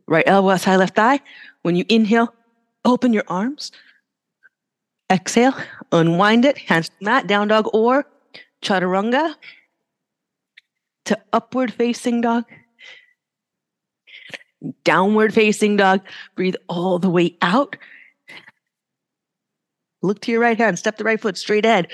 [0.06, 1.20] right elbow outside left thigh,
[1.62, 2.34] when you inhale,
[2.84, 3.72] open your arms.
[5.10, 5.54] Exhale,
[5.92, 8.06] unwind it, hands to mat, down dog or
[8.62, 9.34] chaturanga
[11.06, 12.44] to upward facing dog.
[14.84, 16.00] Downward facing dog.
[16.36, 17.76] Breathe all the way out.
[20.02, 21.88] Look to your right hand, step the right foot straight ahead.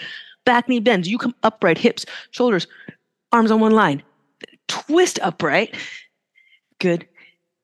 [0.44, 1.08] Back knee bends.
[1.08, 2.66] You come upright, hips, shoulders,
[3.32, 4.02] arms on one line.
[4.68, 5.74] Twist upright.
[6.78, 7.08] Good.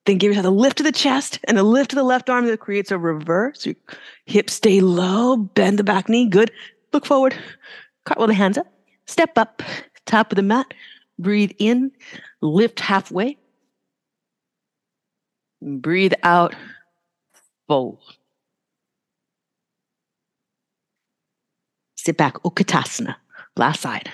[0.05, 2.45] Then give yourself a lift to the chest and a lift to the left arm
[2.47, 3.65] that creates a reverse.
[3.65, 3.75] Your
[4.25, 6.27] hips stay low, bend the back knee.
[6.27, 6.51] Good.
[6.91, 7.35] Look forward.
[8.05, 8.67] Cartwheel the hands up.
[9.05, 9.63] Step up,
[10.05, 10.73] top of the mat.
[11.19, 11.91] Breathe in,
[12.41, 13.37] lift halfway.
[15.61, 16.55] Breathe out,
[17.67, 17.99] fold.
[21.95, 23.15] Sit back, Utkatasana,
[23.55, 24.09] last side.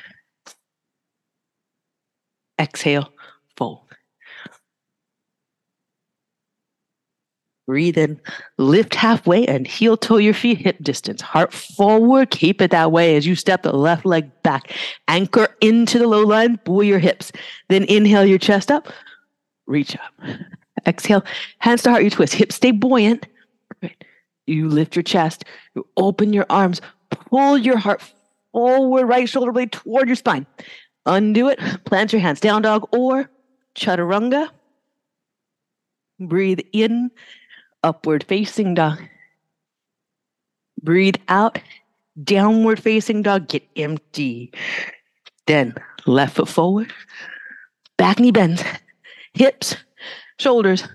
[2.59, 3.11] Exhale,
[3.57, 3.88] fold.
[7.69, 8.19] Breathe in,
[8.57, 11.21] lift halfway and heel toe your feet hip distance.
[11.21, 14.75] Heart forward, keep it that way as you step the left leg back.
[15.07, 17.31] Anchor into the low line, buoy your hips.
[17.67, 18.91] Then inhale your chest up,
[19.67, 20.29] reach up.
[20.87, 21.23] Exhale,
[21.59, 22.33] hands to heart, you twist.
[22.33, 23.27] Hips stay buoyant.
[24.47, 25.45] You lift your chest,
[25.75, 28.01] you open your arms, pull your heart
[28.51, 30.47] forward, right shoulder blade toward your spine.
[31.05, 33.29] Undo it, plant your hands, down dog or
[33.75, 34.49] chaturanga.
[36.19, 37.11] Breathe in
[37.83, 38.99] upward facing dog.
[40.81, 41.59] Breathe out,
[42.23, 44.53] downward facing dog, get empty.
[45.47, 45.73] Then
[46.05, 46.93] left foot forward,
[47.97, 48.63] back knee bends,
[49.33, 49.75] hips,
[50.37, 50.87] shoulders,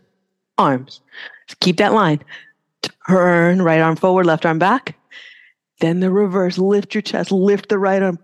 [0.58, 1.00] arms.
[1.48, 2.20] Just keep that line.
[3.08, 4.96] Turn right arm forward, left arm back.
[5.80, 8.18] Then the reverse, lift your chest, lift the right arm,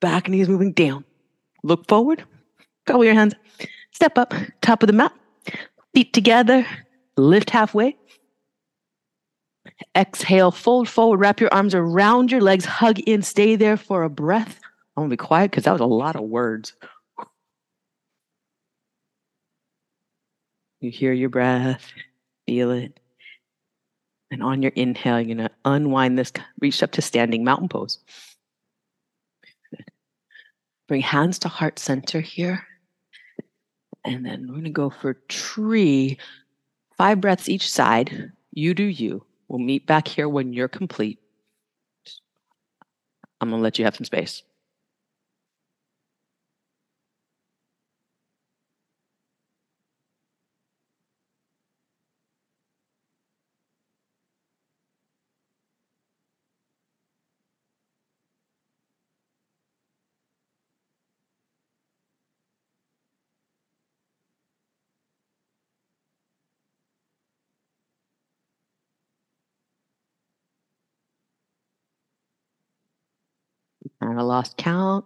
[0.00, 1.04] back knee is moving down.
[1.62, 2.24] Look forward,
[2.86, 3.34] with your hands,
[3.92, 5.12] step up, top of the mat,
[5.94, 6.66] feet together,
[7.18, 7.96] lift halfway.
[9.96, 14.10] Exhale, fold forward, wrap your arms around your legs, hug in, stay there for a
[14.10, 14.60] breath.
[14.96, 16.74] I'm gonna be quiet because that was a lot of words.
[20.80, 21.92] You hear your breath,
[22.46, 22.98] feel it.
[24.30, 27.98] And on your inhale, you're gonna unwind this, reach up to standing mountain pose.
[30.86, 32.66] Bring hands to heart center here.
[34.04, 36.18] And then we're gonna go for tree
[36.98, 38.32] Five breaths each side.
[38.52, 39.24] You do you.
[39.48, 41.18] We'll meet back here when you're complete.
[43.40, 44.42] I'm going to let you have some space.
[74.00, 75.04] Kind of lost count.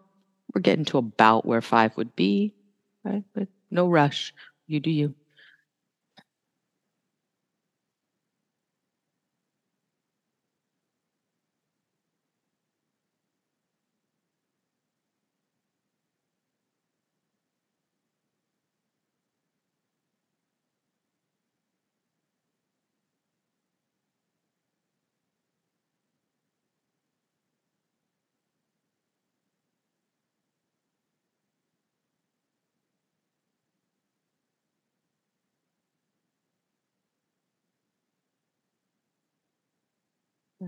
[0.55, 2.55] We're getting to about where five would be,
[3.05, 3.25] right?
[3.35, 4.35] But no rush.
[4.67, 5.15] You do you.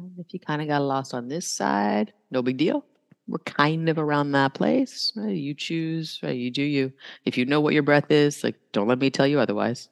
[0.05, 2.85] And if you kind of got lost on this side, no big deal.
[3.27, 5.13] We're kind of around that place.
[5.17, 5.35] Right?
[5.35, 6.37] You choose, right?
[6.37, 6.93] You do you.
[7.25, 9.89] If you know what your breath is, like don't let me tell you otherwise.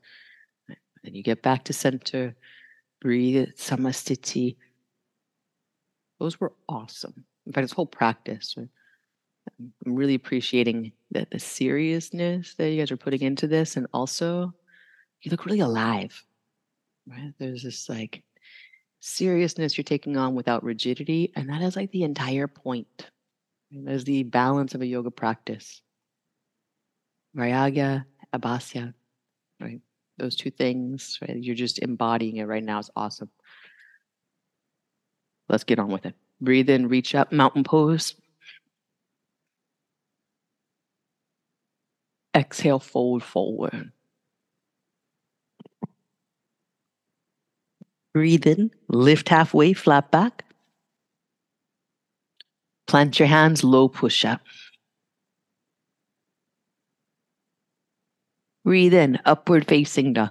[0.69, 2.37] Then you get back to center.
[3.01, 4.57] Breathe samastiti.
[6.21, 7.25] Those were awesome.
[7.47, 8.55] In fact, this whole practice.
[8.57, 8.69] Right?
[9.59, 14.55] I'm really appreciating the, the seriousness that you guys are putting into this, and also
[15.23, 16.23] you look really alive.
[17.09, 17.33] Right?
[17.39, 18.23] There's this like
[19.03, 23.11] seriousness you're taking on without rigidity, and that is like the entire point.
[23.73, 25.83] And That is the balance of a yoga practice.
[27.37, 28.95] Vairagya, abhyasa,
[29.61, 29.81] right?
[30.19, 31.37] Those two things, right?
[31.37, 32.79] You're just embodying it right now.
[32.79, 33.31] It's awesome.
[35.49, 36.15] Let's get on with it.
[36.41, 38.15] Breathe in, reach up, mountain pose.
[42.35, 43.91] Exhale, fold forward.
[48.15, 50.45] Breathe in, lift halfway, flat back.
[52.87, 54.43] Plant your hands, low push up.
[58.65, 60.31] Breathe in, upward facing dog.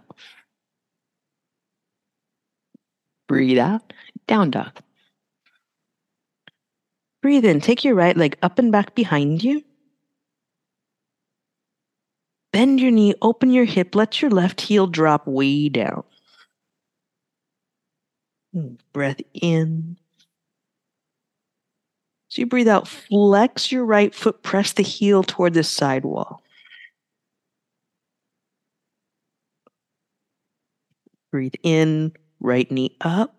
[3.27, 3.93] Breathe out,
[4.27, 4.79] down dog.
[7.21, 9.63] Breathe in, take your right leg up and back behind you.
[12.53, 16.03] Bend your knee, open your hip, let your left heel drop way down.
[18.53, 19.97] Hmm, Breath in.
[22.27, 26.41] So you breathe out, flex your right foot, press the heel toward the side wall.
[31.31, 33.35] Breathe in, right knee up.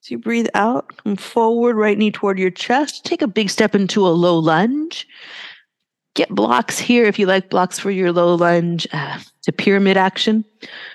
[0.00, 3.04] So you breathe out, come forward, right knee toward your chest.
[3.04, 5.06] Take a big step into a low lunge.
[6.14, 8.86] Get blocks here if you like blocks for your low lunge.
[8.92, 10.44] Uh, it's a pyramid action.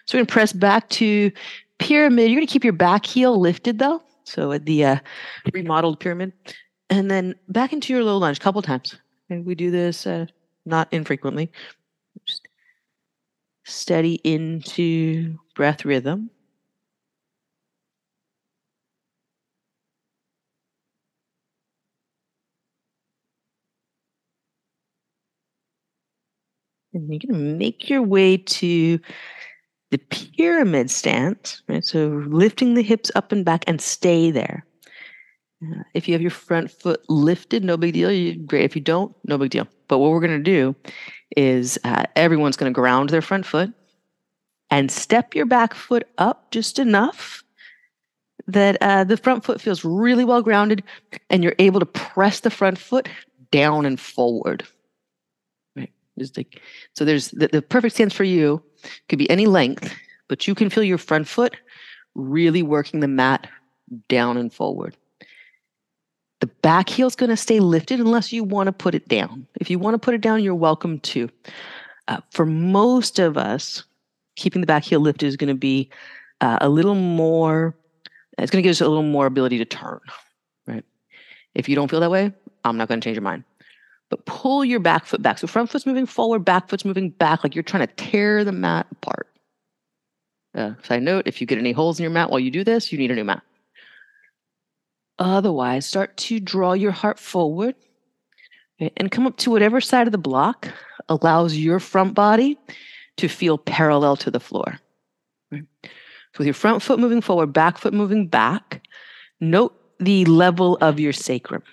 [0.05, 1.31] So we're going to press back to
[1.79, 2.29] pyramid.
[2.29, 4.01] You're going to keep your back heel lifted though.
[4.23, 4.97] So at the uh,
[5.53, 6.33] remodeled pyramid.
[6.89, 8.95] And then back into your low lunge a couple times.
[9.29, 10.25] And we do this uh,
[10.65, 11.51] not infrequently.
[12.25, 12.47] Just
[13.65, 16.29] steady into breath rhythm.
[26.93, 28.99] And you're going to make your way to
[29.91, 31.83] the pyramid stance, right?
[31.83, 34.65] So lifting the hips up and back and stay there.
[35.63, 38.11] Uh, if you have your front foot lifted, no big deal.
[38.11, 38.65] You, great.
[38.65, 39.67] If you don't, no big deal.
[39.87, 40.75] But what we're going to do
[41.35, 43.73] is uh, everyone's going to ground their front foot
[44.69, 47.43] and step your back foot up just enough
[48.47, 50.83] that uh, the front foot feels really well grounded
[51.29, 53.09] and you're able to press the front foot
[53.51, 54.65] down and forward.
[56.17, 56.61] Just like,
[56.93, 58.61] so there's the, the perfect stance for you
[59.09, 59.93] could be any length,
[60.27, 61.55] but you can feel your front foot
[62.15, 63.47] really working the mat
[64.09, 64.95] down and forward.
[66.39, 69.47] The back heel's going to stay lifted unless you want to put it down.
[69.59, 71.29] If you want to put it down, you're welcome to.
[72.07, 73.83] Uh, for most of us,
[74.35, 75.89] keeping the back heel lifted is going to be
[76.41, 77.75] uh, a little more,
[78.37, 79.99] it's going to give us a little more ability to turn,
[80.67, 80.85] right?
[81.55, 82.31] If you don't feel that way,
[82.63, 83.43] I'm not going to change your mind.
[84.09, 85.37] But pull your back foot back.
[85.37, 88.51] So front foot's moving forward, back foot's moving back, like you're trying to tear the
[88.51, 89.27] mat apart.
[90.55, 92.91] Uh, side note if you get any holes in your mat while you do this,
[92.91, 93.43] you need a new mat.
[95.19, 97.75] Otherwise, start to draw your heart forward
[98.81, 100.69] okay, and come up to whatever side of the block
[101.09, 102.57] allows your front body
[103.17, 104.79] to feel parallel to the floor.
[105.51, 105.63] Right?
[105.83, 108.83] So with your front foot moving forward, back foot moving back,
[109.39, 111.63] note the level of your sacrum.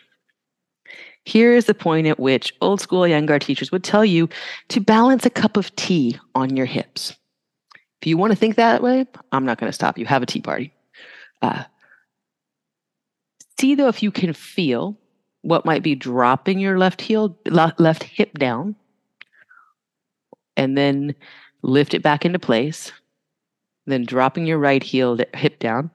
[1.25, 4.29] Here is the point at which old school Iyengar teachers would tell you
[4.69, 7.15] to balance a cup of tea on your hips.
[8.03, 10.05] If you want to think that way, I'm not going to stop you.
[10.05, 10.75] Have a tea party.
[11.41, 11.65] Uh,
[13.59, 14.99] see though if you can feel
[15.41, 18.77] what might be dropping your left heel, left hip down,
[20.57, 21.15] and then
[21.63, 22.93] lift it back into place.
[23.87, 25.91] Then dropping your right heel hip down,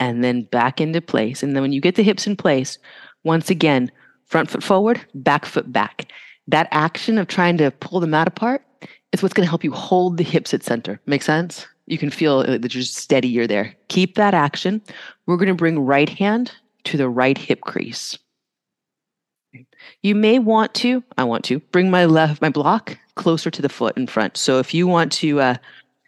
[0.00, 1.42] and then back into place.
[1.42, 2.78] And then when you get the hips in place,
[3.22, 3.92] once again,
[4.26, 6.10] front foot forward, back foot back.
[6.48, 8.64] That action of trying to pull the mat apart
[9.12, 11.00] is what's going to help you hold the hips at center.
[11.06, 11.66] Make sense?
[11.86, 13.74] You can feel that you're steady, you're there.
[13.88, 14.80] Keep that action.
[15.26, 16.52] We're going to bring right hand
[16.84, 18.18] to the right hip crease.
[20.02, 23.68] You may want to, I want to, bring my left, my block closer to the
[23.68, 24.36] foot in front.
[24.36, 25.54] So if you want to uh,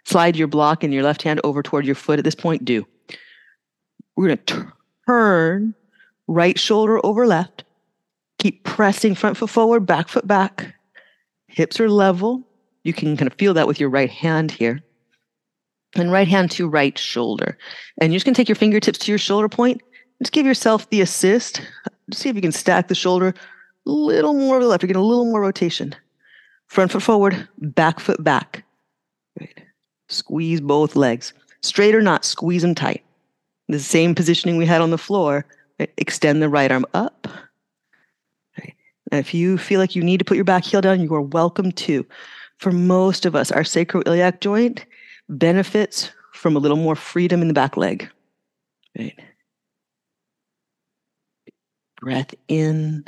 [0.04, 2.86] slide your block and your left hand over toward your foot at this point, do.
[4.16, 4.72] We're going to
[5.06, 5.74] turn
[6.28, 7.64] right shoulder over left.
[8.38, 10.74] Keep pressing front foot forward, back foot back.
[11.46, 12.46] Hips are level.
[12.84, 14.82] You can kind of feel that with your right hand here.
[15.94, 17.58] and right hand to right shoulder.
[18.00, 19.82] And you're just going to take your fingertips to your shoulder point.
[20.22, 21.60] Just give yourself the assist.
[22.12, 23.34] See if you can stack the shoulder
[23.86, 24.82] a little more to the left.
[24.82, 25.94] You're getting a little more rotation.
[26.68, 28.64] Front foot forward, back foot back.
[29.38, 29.62] Right.
[30.08, 31.32] Squeeze both legs.
[31.62, 33.04] Straight or not, squeeze them tight.
[33.72, 35.46] The same positioning we had on the floor.
[35.96, 37.26] Extend the right arm up.
[38.58, 38.74] Right.
[39.10, 41.22] And if you feel like you need to put your back heel down, you are
[41.22, 42.06] welcome to.
[42.58, 44.84] For most of us, our sacroiliac joint
[45.30, 48.08] benefits from a little more freedom in the back leg.
[48.96, 49.18] Right.
[51.96, 53.04] Breath in,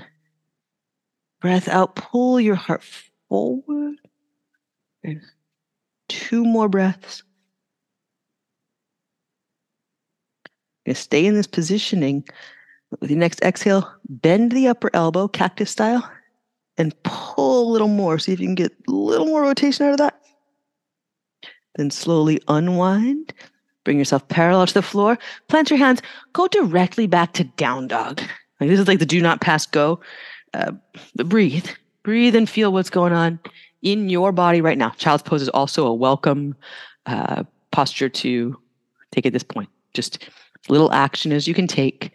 [1.41, 1.95] breath out.
[1.95, 2.83] Pull your heart
[3.29, 3.97] forward.
[5.05, 5.19] Right.
[6.09, 7.23] Two more breaths.
[10.93, 12.25] Stay in this positioning.
[13.01, 16.09] With your next exhale, bend the upper elbow, cactus style,
[16.77, 18.19] and pull a little more.
[18.19, 20.21] See if you can get a little more rotation out of that.
[21.77, 23.33] Then slowly unwind.
[23.85, 25.19] Bring yourself parallel to the floor.
[25.49, 26.03] Plant your hands.
[26.33, 28.21] Go directly back to down dog.
[28.61, 30.01] Like this is like the do not pass go.
[30.53, 30.73] Uh,
[31.17, 31.67] breathe.
[32.03, 33.41] Breathe and feel what's going on
[33.83, 34.91] in your body right now.
[34.91, 36.55] Child's pose is also a welcome
[37.07, 38.57] uh, posture to
[39.11, 39.69] take at this point.
[39.93, 40.29] Just
[40.69, 42.13] little action as you can take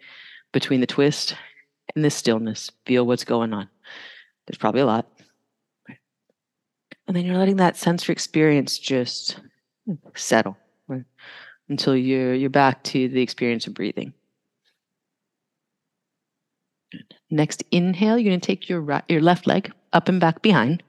[0.52, 1.34] between the twist
[1.94, 2.70] and the stillness.
[2.86, 3.68] Feel what's going on.
[4.46, 5.06] There's probably a lot.
[7.06, 9.40] And then you're letting that sensory experience just
[10.14, 11.04] settle right?
[11.68, 14.12] until you're you're back to the experience of breathing.
[17.30, 20.82] Next inhale, you're going to take your right, your left leg up and back behind.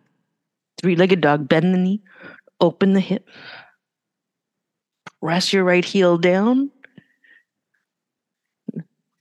[0.79, 2.01] Three-legged dog, bend the knee,
[2.59, 3.27] open the hip.
[5.21, 6.71] Press your right heel down.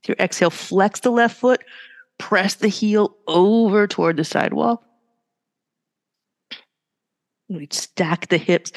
[0.07, 1.63] Your exhale, flex the left foot,
[2.17, 4.83] press the heel over toward the sidewall.
[7.49, 8.71] We stack the hips.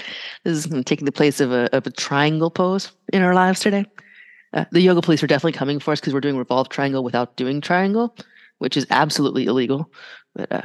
[0.44, 3.86] This is taking the place of a, of a triangle pose in our lives today.
[4.52, 7.36] Uh, the yoga police are definitely coming for us because we're doing revolve triangle without
[7.36, 8.16] doing triangle,
[8.58, 9.90] which is absolutely illegal.
[10.34, 10.62] But uh,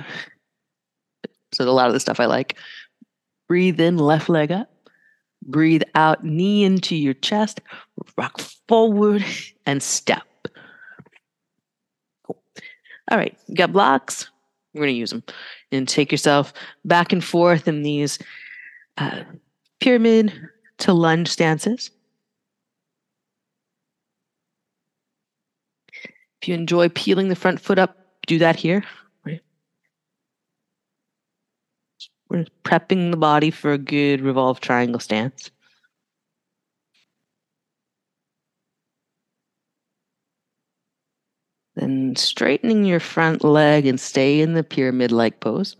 [1.53, 2.57] so a lot of the stuff I like.
[3.47, 4.71] Breathe in, left leg up.
[5.43, 7.61] Breathe out, knee into your chest.
[8.17, 9.23] Rock forward
[9.65, 10.23] and step.
[13.09, 14.29] All right, you got blocks.
[14.73, 15.23] We're going to use them
[15.71, 16.53] and take yourself
[16.85, 18.19] back and forth in these
[18.97, 19.23] uh,
[19.79, 20.31] pyramid
[20.79, 21.89] to lunge stances.
[26.41, 27.97] If you enjoy peeling the front foot up,
[28.27, 28.83] do that here.
[32.29, 35.49] We're prepping the body for a good revolve triangle stance.
[41.79, 45.77] Then straightening your front leg and stay in the pyramid like pose.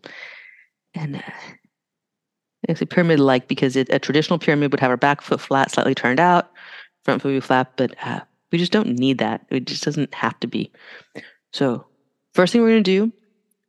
[0.94, 1.22] And uh,
[2.64, 5.72] it's a pyramid like because it, a traditional pyramid would have our back foot flat,
[5.72, 6.52] slightly turned out,
[7.04, 8.22] front foot flat, but uh,
[8.52, 9.46] we just don't need that.
[9.50, 10.72] It just doesn't have to be.
[11.52, 11.86] So,
[12.34, 13.12] first thing we're going to do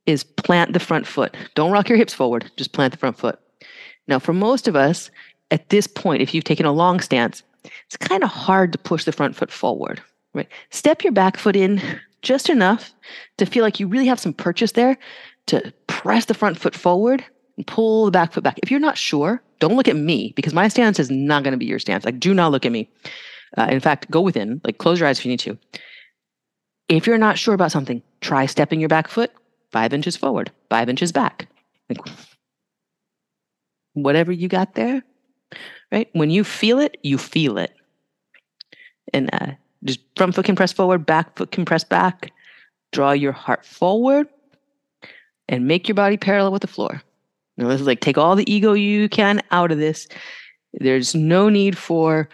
[0.05, 1.35] is plant the front foot.
[1.55, 3.39] Don't rock your hips forward, just plant the front foot.
[4.07, 5.11] Now, for most of us,
[5.51, 7.43] at this point, if you've taken a long stance,
[7.85, 10.01] it's kind of hard to push the front foot forward,
[10.33, 10.47] right?
[10.69, 11.81] Step your back foot in
[12.21, 12.93] just enough
[13.37, 14.97] to feel like you really have some purchase there
[15.47, 17.23] to press the front foot forward
[17.57, 18.59] and pull the back foot back.
[18.61, 21.57] If you're not sure, don't look at me because my stance is not going to
[21.57, 22.05] be your stance.
[22.05, 22.89] Like, do not look at me.
[23.57, 25.57] Uh, in fact, go within, like close your eyes if you need to.
[26.87, 29.31] If you're not sure about something, try stepping your back foot
[29.71, 31.47] five inches forward, five inches back.
[31.89, 31.99] Like,
[33.93, 35.03] whatever you got there,
[35.91, 36.09] right?
[36.13, 37.73] When you feel it, you feel it.
[39.13, 39.51] And uh,
[39.83, 42.31] just front foot can press forward, back foot can press back.
[42.91, 44.27] Draw your heart forward
[45.47, 47.01] and make your body parallel with the floor.
[47.57, 50.07] Now, this is like take all the ego you can out of this.
[50.73, 52.29] There's no need for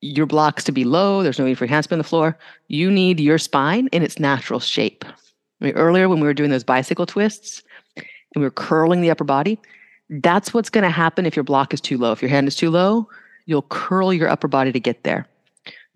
[0.00, 1.22] your blocks to be low.
[1.22, 2.38] There's no need for your hands to be on the floor.
[2.68, 5.04] You need your spine in its natural shape.
[5.06, 7.62] I mean, earlier, when we were doing those bicycle twists
[7.96, 8.06] and
[8.36, 9.58] we were curling the upper body,
[10.08, 12.12] that's what's going to happen if your block is too low.
[12.12, 13.08] If your hand is too low,
[13.46, 15.26] you'll curl your upper body to get there.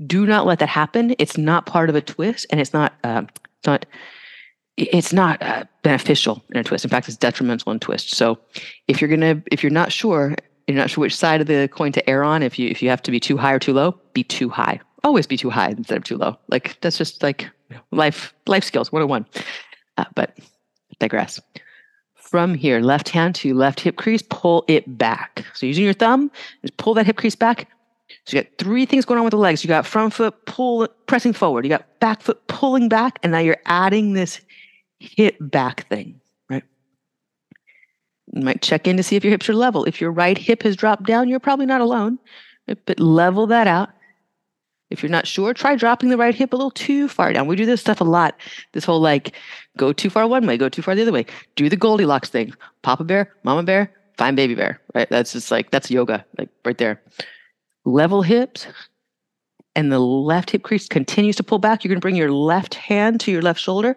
[0.06, 1.14] Do not let that happen.
[1.18, 2.94] It's not part of a twist, and it's not.
[3.04, 3.22] Uh,
[3.58, 3.86] it's not.
[4.76, 6.84] It's not uh, beneficial in a twist.
[6.84, 8.10] In fact, it's detrimental in twist.
[8.10, 8.38] So,
[8.88, 10.34] if you're gonna, if you're not sure,
[10.66, 12.42] you're not sure which side of the coin to err on.
[12.42, 14.80] If you if you have to be too high or too low, be too high.
[15.04, 16.36] Always be too high instead of too low.
[16.48, 17.48] Like that's just like
[17.92, 19.26] life life skills 101.
[19.96, 20.36] Uh, but
[20.98, 21.40] digress.
[22.14, 25.44] From here, left hand to left hip crease, pull it back.
[25.54, 26.30] So using your thumb,
[26.62, 27.68] just pull that hip crease back.
[28.26, 29.62] So you got three things going on with the legs.
[29.62, 31.64] You got front foot pull pressing forward.
[31.64, 34.40] You got back foot pulling back, and now you're adding this
[34.98, 36.20] hip back thing.
[36.48, 36.62] Right?
[38.32, 39.84] You might check in to see if your hips are level.
[39.84, 42.18] If your right hip has dropped down, you're probably not alone.
[42.66, 43.90] but level that out.
[44.90, 47.46] If you're not sure, try dropping the right hip a little too far down.
[47.46, 48.36] We do this stuff a lot.
[48.72, 49.34] This whole like
[49.76, 51.26] go too far one way, go too far the other way.
[51.56, 52.54] Do the Goldilocks thing.
[52.82, 55.08] Papa bear, mama bear, find baby bear, right?
[55.10, 57.02] That's just like that's yoga, like right there.
[57.84, 58.66] Level hips,
[59.76, 61.84] and the left hip crease continues to pull back.
[61.84, 63.96] You're going to bring your left hand to your left shoulder,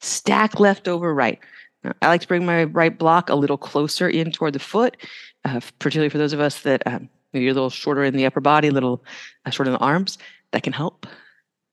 [0.00, 1.38] stack left over right.
[1.84, 4.96] Now, I like to bring my right block a little closer in toward the foot,
[5.44, 8.26] uh, particularly for those of us that um, maybe you're a little shorter in the
[8.26, 9.04] upper body, a little
[9.44, 10.18] uh, shorter in the arms.
[10.52, 11.06] That can help.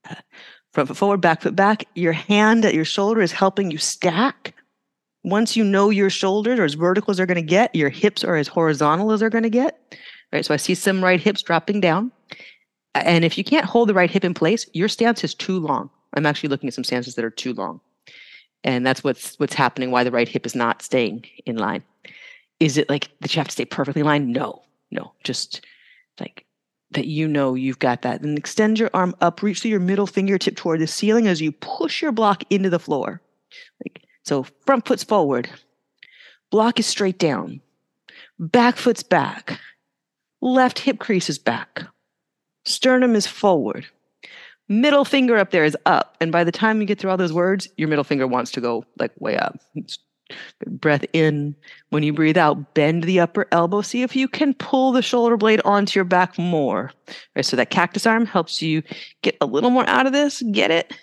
[0.10, 0.16] Uh,
[0.74, 1.86] front foot forward, back foot back.
[1.96, 4.54] Your hand at your shoulder is helping you stack.
[5.24, 8.24] Once you know your shoulders are as vertical as they're going to get, your hips
[8.24, 9.96] are as horizontal as they're going to get.
[10.34, 10.46] Right.
[10.46, 12.12] So I see some right hips dropping down.
[12.94, 15.90] And if you can't hold the right hip in place, your stance is too long.
[16.14, 17.82] I'm actually looking at some stances that are too long.
[18.64, 21.84] And that's what's what's happening, why the right hip is not staying in line.
[22.60, 24.32] Is it like that you have to stay perfectly in line?
[24.32, 25.12] No, no.
[25.24, 25.66] Just
[26.20, 26.46] like
[26.92, 28.22] that you know you've got that.
[28.22, 31.52] And extend your arm up, reach through your middle fingertip toward the ceiling as you
[31.52, 33.22] push your block into the floor.
[33.84, 35.50] Like so front foot's forward.
[36.50, 37.62] Block is straight down.
[38.40, 39.60] Back foot's back.
[40.46, 41.82] Left hip crease is back
[42.66, 43.88] Sternum is forward.
[44.70, 46.16] Middle finger up there is up.
[46.22, 48.62] And by the time you get through all those words, your middle finger wants to
[48.62, 49.60] go like way up.
[50.68, 51.56] Breath in.
[51.90, 53.82] When you breathe out, bend the upper elbow.
[53.82, 56.92] See if you can pull the shoulder blade onto your back more.
[57.36, 58.84] Right, so that cactus arm helps you
[59.24, 60.44] get a little more out of this.
[60.52, 60.94] Get it?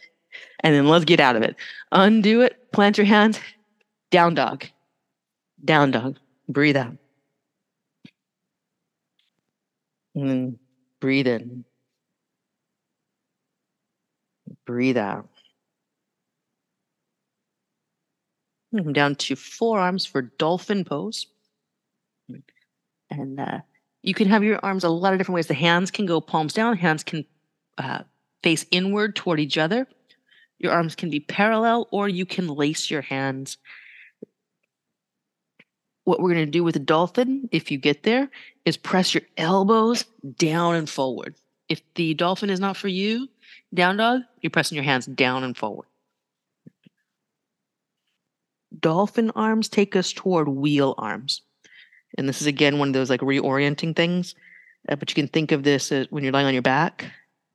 [0.60, 1.56] And then let's get out of it.
[1.90, 2.70] Undo it.
[2.70, 3.40] Plant your hands.
[4.12, 4.66] Down dog.
[5.64, 6.18] Down dog.
[6.48, 6.96] Breathe out.
[10.14, 10.58] And then
[11.02, 11.64] Breathe in.
[14.64, 15.28] Breathe out.
[18.72, 21.26] Come down to forearms for dolphin pose.
[23.10, 23.58] And uh,
[24.02, 25.48] you can have your arms a lot of different ways.
[25.48, 27.24] The hands can go palms down, hands can
[27.78, 28.04] uh,
[28.44, 29.88] face inward toward each other.
[30.60, 33.58] Your arms can be parallel, or you can lace your hands.
[36.04, 38.28] What we're going to do with the dolphin, if you get there,
[38.64, 40.04] is press your elbows
[40.36, 41.34] down and forward.
[41.68, 43.28] If the dolphin is not for you,
[43.72, 45.86] down dog, you're pressing your hands down and forward.
[48.78, 51.42] Dolphin arms take us toward wheel arms.
[52.18, 54.34] And this is again one of those like reorienting things.
[54.88, 57.02] Uh, but you can think of this as when you're lying on your back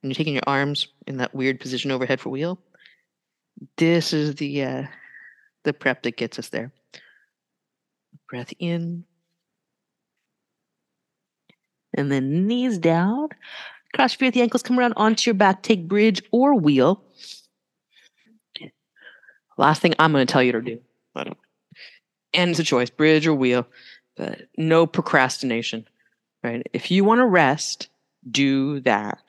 [0.01, 2.59] and you're taking your arms in that weird position overhead for wheel.
[3.77, 4.83] This is the uh,
[5.63, 6.71] the prep that gets us there.
[8.29, 9.05] Breath in,
[11.93, 13.29] and then knees down.
[13.95, 17.03] Cross your feet at the ankles, come around onto your back, take bridge or wheel.
[19.57, 20.79] Last thing I'm going to tell you to do.
[21.15, 23.65] And it's a choice, bridge or wheel,
[24.15, 25.87] but no procrastination,
[26.43, 26.67] right?
[26.73, 27.87] If you want to rest,
[28.29, 29.19] do that.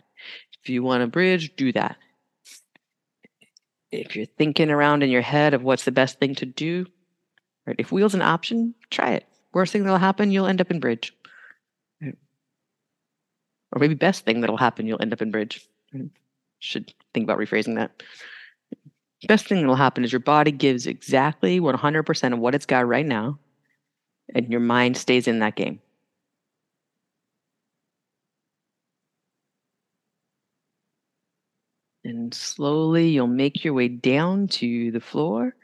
[0.62, 1.96] If you want to bridge, do that.
[3.90, 6.86] If you're thinking around in your head of what's the best thing to do,
[7.69, 7.77] right?
[7.79, 9.27] If wheel's an option, try it.
[9.53, 11.12] Worst thing that'll happen, you'll end up in bridge
[13.73, 15.66] or maybe best thing that'll happen, you'll end up in bridge.
[16.61, 18.03] Should think about rephrasing that.
[19.27, 23.07] Best thing that'll happen is your body gives exactly 100% of what it's got right
[23.07, 23.39] now,
[24.35, 25.81] and your mind stays in that game.
[32.05, 35.55] And slowly you'll make your way down to the floor.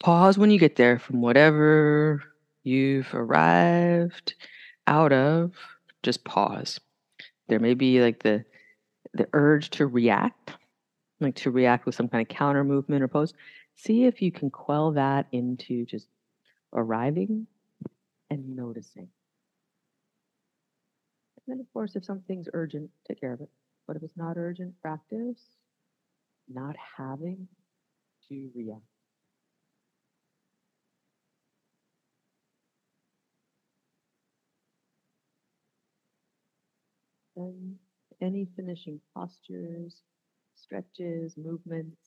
[0.00, 2.22] Pause when you get there from whatever
[2.62, 4.34] you've arrived
[4.86, 5.52] out of.
[6.02, 6.80] Just pause.
[7.48, 8.44] There may be like the
[9.14, 10.52] the urge to react
[11.20, 13.32] like to react with some kind of counter movement or pose.
[13.74, 16.08] See if you can quell that into just
[16.74, 17.46] arriving
[18.30, 19.08] and noticing.
[21.36, 23.48] And then of course if something's urgent take care of it.
[23.86, 25.40] But if it's not urgent practice
[26.48, 27.48] not having
[28.28, 28.82] to react
[37.36, 37.76] Then
[38.20, 40.02] any finishing postures,
[40.54, 42.00] stretches, movements,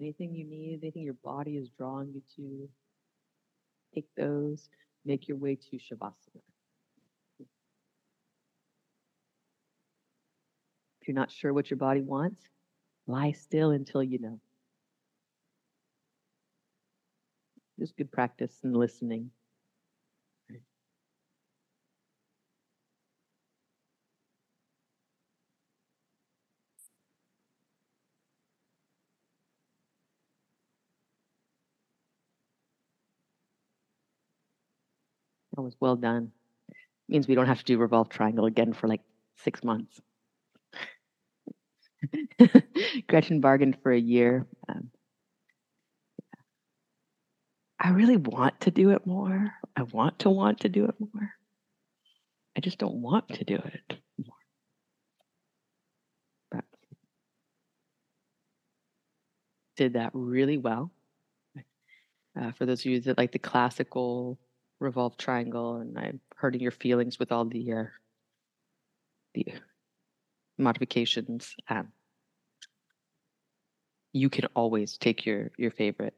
[0.00, 2.68] anything you need, anything your body is drawing you to,
[3.94, 4.68] take those,
[5.04, 6.42] make your way to Shavasana.
[11.00, 12.42] If you're not sure what your body wants,
[13.06, 14.40] lie still until you know.
[17.78, 19.30] Just good practice and listening.
[35.60, 36.32] That was well done.
[37.06, 39.02] Means we don't have to do revolve triangle again for like
[39.36, 40.00] six months.
[43.06, 44.46] Gretchen bargained for a year.
[44.70, 44.90] Um,
[47.78, 49.52] I really want to do it more.
[49.76, 51.30] I want to want to do it more.
[52.56, 54.36] I just don't want to do it more.
[56.50, 56.64] But
[59.76, 60.90] did that really well.
[62.40, 64.38] Uh, for those of you that like the classical
[64.80, 67.84] revolved triangle, and I'm hurting your feelings with all the uh,
[69.34, 69.46] the
[70.58, 71.54] modifications.
[71.68, 71.92] Um,
[74.12, 76.16] you can always take your your favorite.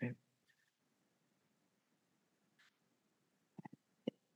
[0.00, 0.14] Right?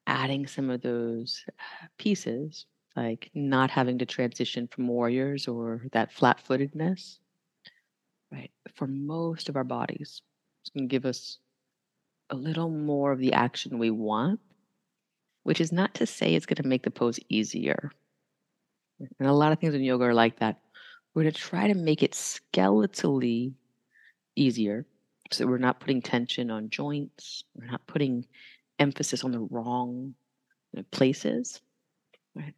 [0.07, 2.67] Adding some of those uh, pieces,
[2.97, 7.19] like not having to transition from warriors or that flat-footedness,
[8.33, 8.51] right?
[8.75, 10.23] For most of our bodies,
[10.63, 11.39] it's going to give us
[12.31, 14.41] a little more of the action we want,
[15.43, 17.91] which is not to say it's going to make the pose easier.
[19.19, 20.61] And a lot of things in yoga are like that.
[21.15, 23.55] We're going to try to make it skeletally
[24.37, 24.87] easier
[25.31, 28.25] so we're not putting tension on joints, we're not putting
[28.79, 30.15] emphasis on the wrong
[30.91, 31.61] places,
[32.35, 32.55] right?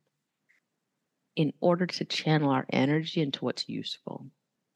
[1.36, 4.26] In order to channel our energy into what's useful.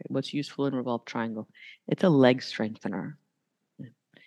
[0.08, 1.48] What's useful in revolved triangle?
[1.86, 3.16] It's a leg strengthener.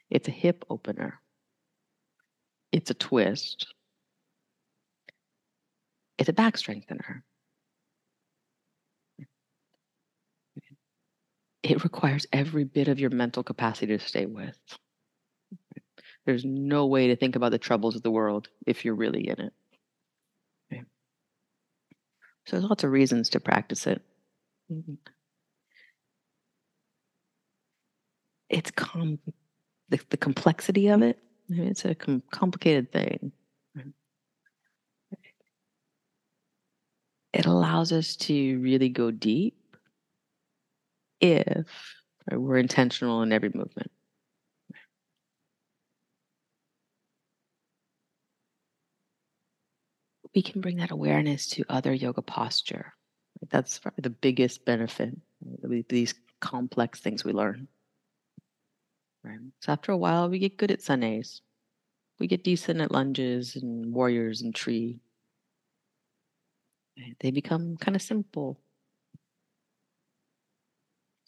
[0.10, 1.22] It's a hip opener.
[2.72, 3.68] It's a twist.
[6.18, 7.24] It's a back strengthener.
[11.64, 14.58] It requires every bit of your mental capacity to stay with.
[16.26, 19.40] There's no way to think about the troubles of the world if you're really in
[19.40, 19.54] it.
[20.72, 20.84] Okay.
[22.46, 24.02] So there's lots of reasons to practice it.
[24.72, 24.94] Mm-hmm.
[28.50, 29.20] It's com-
[29.90, 31.20] the, the complexity of it.
[31.50, 33.32] I mean, it's a com- complicated thing.
[37.34, 39.56] It allows us to really go deep
[41.22, 41.68] if
[42.32, 43.92] we're intentional in every movement.
[50.34, 52.94] We can bring that awareness to other yoga posture.
[53.50, 55.16] That's probably the biggest benefit.
[55.90, 57.68] These complex things we learn.
[59.28, 59.40] Right.
[59.60, 61.42] So after a while, we get good at sun A's.
[62.20, 65.00] We get decent at lunges and warriors and tree.
[66.98, 67.16] Right.
[67.20, 68.60] They become kind of simple.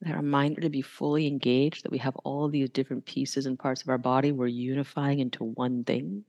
[0.02, 3.82] That reminder to be fully engaged, that we have all these different pieces and parts
[3.82, 6.24] of our body, we're unifying into one thing.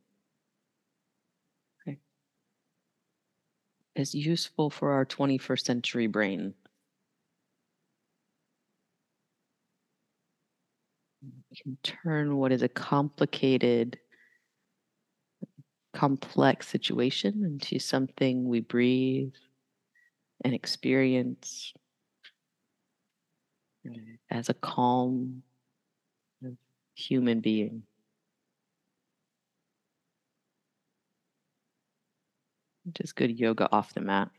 [1.86, 1.92] Eh.
[1.92, 2.00] Okay.
[3.94, 6.54] Is useful for our 21st century brain.
[11.56, 13.98] Can turn what is a complicated,
[15.92, 19.34] complex situation into something we breathe
[20.44, 21.72] and experience
[24.30, 25.42] as a calm
[26.94, 27.82] human being.
[32.92, 34.30] Just good yoga off the mat.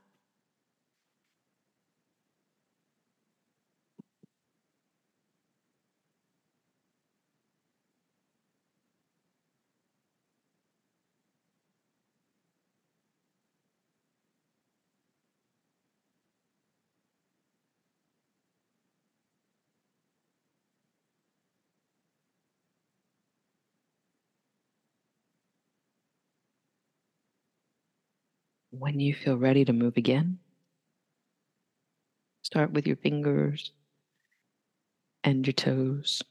[28.82, 30.40] When you feel ready to move again,
[32.42, 33.74] start with your fingers
[35.24, 36.24] and your toes.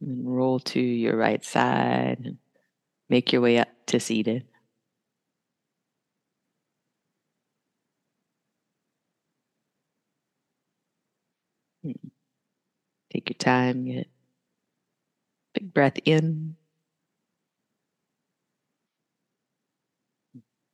[0.00, 2.38] And roll to your right side and
[3.08, 4.48] make your way up to seated.
[11.82, 11.92] Hmm.
[13.12, 14.11] Take your time, get
[15.74, 16.56] Breath in.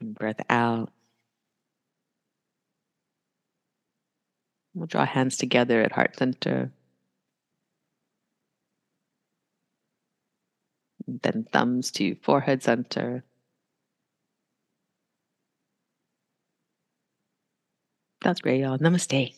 [0.01, 0.92] Breath out.
[4.74, 6.70] We'll draw hands together at heart center.
[11.07, 13.24] Then thumbs to forehead center.
[18.20, 18.78] That's great, y'all.
[18.78, 19.34] Namaste.